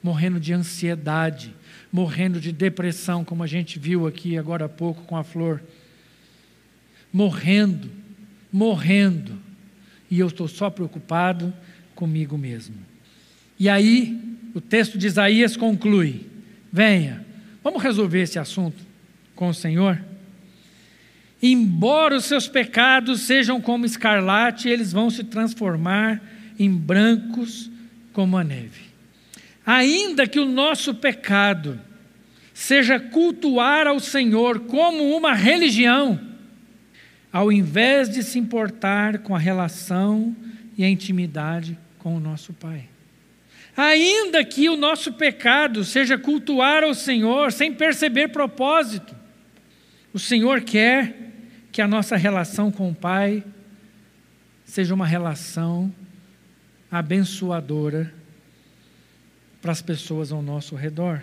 morrendo 0.00 0.38
de 0.38 0.52
ansiedade, 0.52 1.52
morrendo 1.90 2.40
de 2.40 2.52
depressão, 2.52 3.24
como 3.24 3.42
a 3.42 3.46
gente 3.48 3.76
viu 3.76 4.06
aqui 4.06 4.38
agora 4.38 4.66
há 4.66 4.68
pouco 4.68 5.02
com 5.02 5.16
a 5.16 5.24
flor. 5.24 5.60
Morrendo, 7.12 7.90
morrendo. 8.52 9.36
E 10.08 10.20
eu 10.20 10.28
estou 10.28 10.46
só 10.46 10.70
preocupado 10.70 11.52
comigo 11.96 12.38
mesmo. 12.38 12.76
E 13.58 13.68
aí, 13.68 14.16
o 14.54 14.60
texto 14.60 14.96
de 14.96 15.08
Isaías 15.08 15.56
conclui: 15.56 16.27
venha, 16.72 17.24
vamos 17.62 17.82
resolver 17.82 18.22
esse 18.22 18.38
assunto 18.38 18.84
com 19.34 19.48
o 19.48 19.54
Senhor? 19.54 20.00
Embora 21.42 22.16
os 22.16 22.24
seus 22.24 22.48
pecados 22.48 23.22
sejam 23.22 23.60
como 23.60 23.86
escarlate, 23.86 24.68
eles 24.68 24.92
vão 24.92 25.08
se 25.08 25.22
transformar 25.22 26.20
em 26.58 26.70
brancos 26.70 27.70
como 28.12 28.36
a 28.36 28.42
neve. 28.42 28.88
Ainda 29.64 30.26
que 30.26 30.40
o 30.40 30.44
nosso 30.44 30.94
pecado 30.94 31.80
seja 32.52 32.98
cultuar 32.98 33.86
ao 33.86 34.00
Senhor 34.00 34.60
como 34.60 35.16
uma 35.16 35.32
religião, 35.32 36.18
ao 37.32 37.52
invés 37.52 38.08
de 38.08 38.24
se 38.24 38.38
importar 38.38 39.18
com 39.18 39.36
a 39.36 39.38
relação 39.38 40.34
e 40.76 40.82
a 40.82 40.88
intimidade 40.88 41.78
com 41.98 42.16
o 42.16 42.20
nosso 42.20 42.52
Pai. 42.52 42.84
Ainda 43.78 44.44
que 44.44 44.68
o 44.68 44.76
nosso 44.76 45.12
pecado 45.12 45.84
seja 45.84 46.18
cultuar 46.18 46.82
ao 46.82 46.92
Senhor 46.92 47.52
sem 47.52 47.72
perceber 47.72 48.26
propósito, 48.26 49.14
o 50.12 50.18
Senhor 50.18 50.62
quer 50.62 51.30
que 51.70 51.80
a 51.80 51.86
nossa 51.86 52.16
relação 52.16 52.72
com 52.72 52.90
o 52.90 52.94
Pai 52.94 53.44
seja 54.64 54.92
uma 54.92 55.06
relação 55.06 55.94
abençoadora 56.90 58.12
para 59.62 59.70
as 59.70 59.80
pessoas 59.80 60.32
ao 60.32 60.42
nosso 60.42 60.74
redor. 60.74 61.22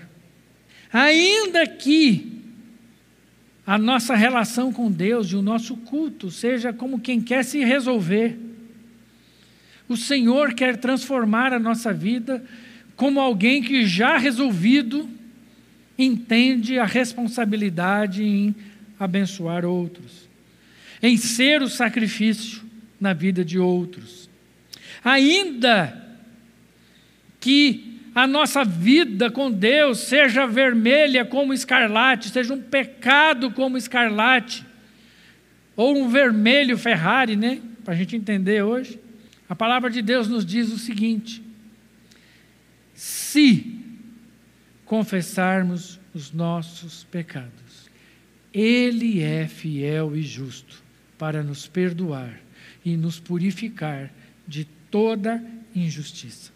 Ainda 0.93 1.67
que 1.67 2.41
a 3.67 3.77
nossa 3.77 4.15
relação 4.15 4.71
com 4.71 4.89
Deus 4.89 5.27
e 5.27 5.35
o 5.35 5.41
nosso 5.41 5.75
culto 5.75 6.31
seja 6.31 6.71
como 6.71 7.01
quem 7.01 7.19
quer 7.19 7.43
se 7.43 7.65
resolver, 7.65 8.39
o 9.87 9.95
Senhor 9.95 10.53
quer 10.53 10.77
transformar 10.77 11.53
a 11.53 11.59
nossa 11.59 11.93
vida 11.93 12.43
como 12.95 13.19
alguém 13.19 13.61
que 13.61 13.85
já 13.85 14.17
resolvido 14.17 15.09
entende 15.97 16.79
a 16.79 16.85
responsabilidade 16.85 18.23
em 18.23 18.55
abençoar 18.99 19.65
outros, 19.65 20.27
em 21.01 21.17
ser 21.17 21.61
o 21.61 21.69
sacrifício 21.69 22.61
na 22.99 23.13
vida 23.13 23.43
de 23.43 23.59
outros. 23.59 24.29
Ainda 25.03 26.03
que 27.39 27.99
a 28.15 28.25
nossa 28.25 28.63
vida 28.63 29.29
com 29.29 29.51
Deus 29.51 29.99
seja 29.99 30.47
vermelha 30.47 31.25
como 31.25 31.53
escarlate, 31.53 32.29
seja 32.29 32.53
um 32.53 32.61
pecado 32.61 33.51
como 33.51 33.77
escarlate, 33.77 34.65
ou 35.75 35.97
um 35.97 36.07
vermelho 36.07 36.77
Ferrari, 36.77 37.35
né? 37.35 37.59
Para 37.83 37.93
a 37.93 37.97
gente 37.97 38.15
entender 38.15 38.63
hoje. 38.63 38.97
A 39.47 39.55
palavra 39.55 39.89
de 39.89 40.01
Deus 40.01 40.27
nos 40.27 40.45
diz 40.45 40.71
o 40.71 40.77
seguinte: 40.77 41.43
se 42.93 43.79
confessarmos 44.85 45.99
os 46.13 46.31
nossos 46.31 47.03
pecados, 47.05 47.89
ele 48.53 49.21
é 49.21 49.47
fiel 49.47 50.15
e 50.15 50.21
justo 50.21 50.83
para 51.17 51.43
nos 51.43 51.67
perdoar 51.67 52.39
e 52.83 52.95
nos 52.95 53.19
purificar 53.19 54.11
de 54.47 54.65
toda 54.89 55.43
injustiça. 55.75 56.51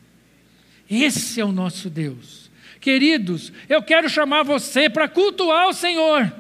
Esse 0.90 1.40
é 1.40 1.46
o 1.46 1.52
nosso 1.52 1.90
Deus. 1.90 2.50
Queridos, 2.80 3.52
eu 3.68 3.84
quero 3.84 4.10
chamar 4.10 4.44
você 4.44 4.90
para 4.90 5.08
cultuar 5.08 5.68
o 5.68 5.74
Senhor. 5.74 6.32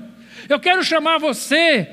Eu 0.47 0.60
quero 0.60 0.84
chamar 0.84 1.20
você 1.20 1.88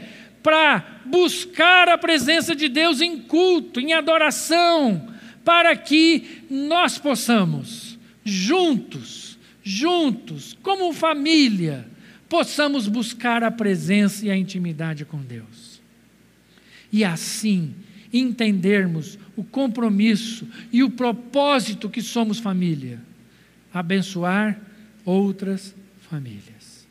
para 0.47 1.01
buscar 1.05 1.89
a 1.89 1.99
presença 1.99 2.55
de 2.55 2.69
Deus 2.69 3.01
em 3.01 3.19
culto, 3.19 3.81
em 3.81 3.95
adoração, 3.95 5.13
para 5.45 5.75
que 5.75 6.45
nós 6.49 6.99
possamos, 6.99 7.99
juntos, 8.25 9.37
juntos, 9.65 10.57
como 10.63 10.93
família, 10.93 11.89
possamos 12.29 12.87
buscar 12.87 13.43
a 13.43 13.51
presença 13.51 14.25
e 14.25 14.31
a 14.31 14.37
intimidade 14.37 15.05
com 15.05 15.19
Deus. 15.19 15.83
E 16.93 17.05
assim 17.05 17.75
entendermos 18.13 19.19
o 19.35 19.43
compromisso 19.43 20.47
e 20.73 20.85
o 20.85 20.91
propósito 20.91 21.91
que 21.91 22.01
somos 22.01 22.39
família 22.39 23.01
abençoar 23.75 24.61
outras 25.05 25.75
famílias. 26.09 26.87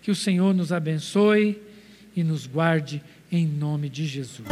Que 0.00 0.10
o 0.10 0.14
Senhor 0.14 0.54
nos 0.54 0.72
abençoe 0.72 1.65
e 2.16 2.24
nos 2.24 2.46
guarde 2.46 3.02
em 3.30 3.46
nome 3.46 3.90
de 3.90 4.06
Jesus. 4.06 4.46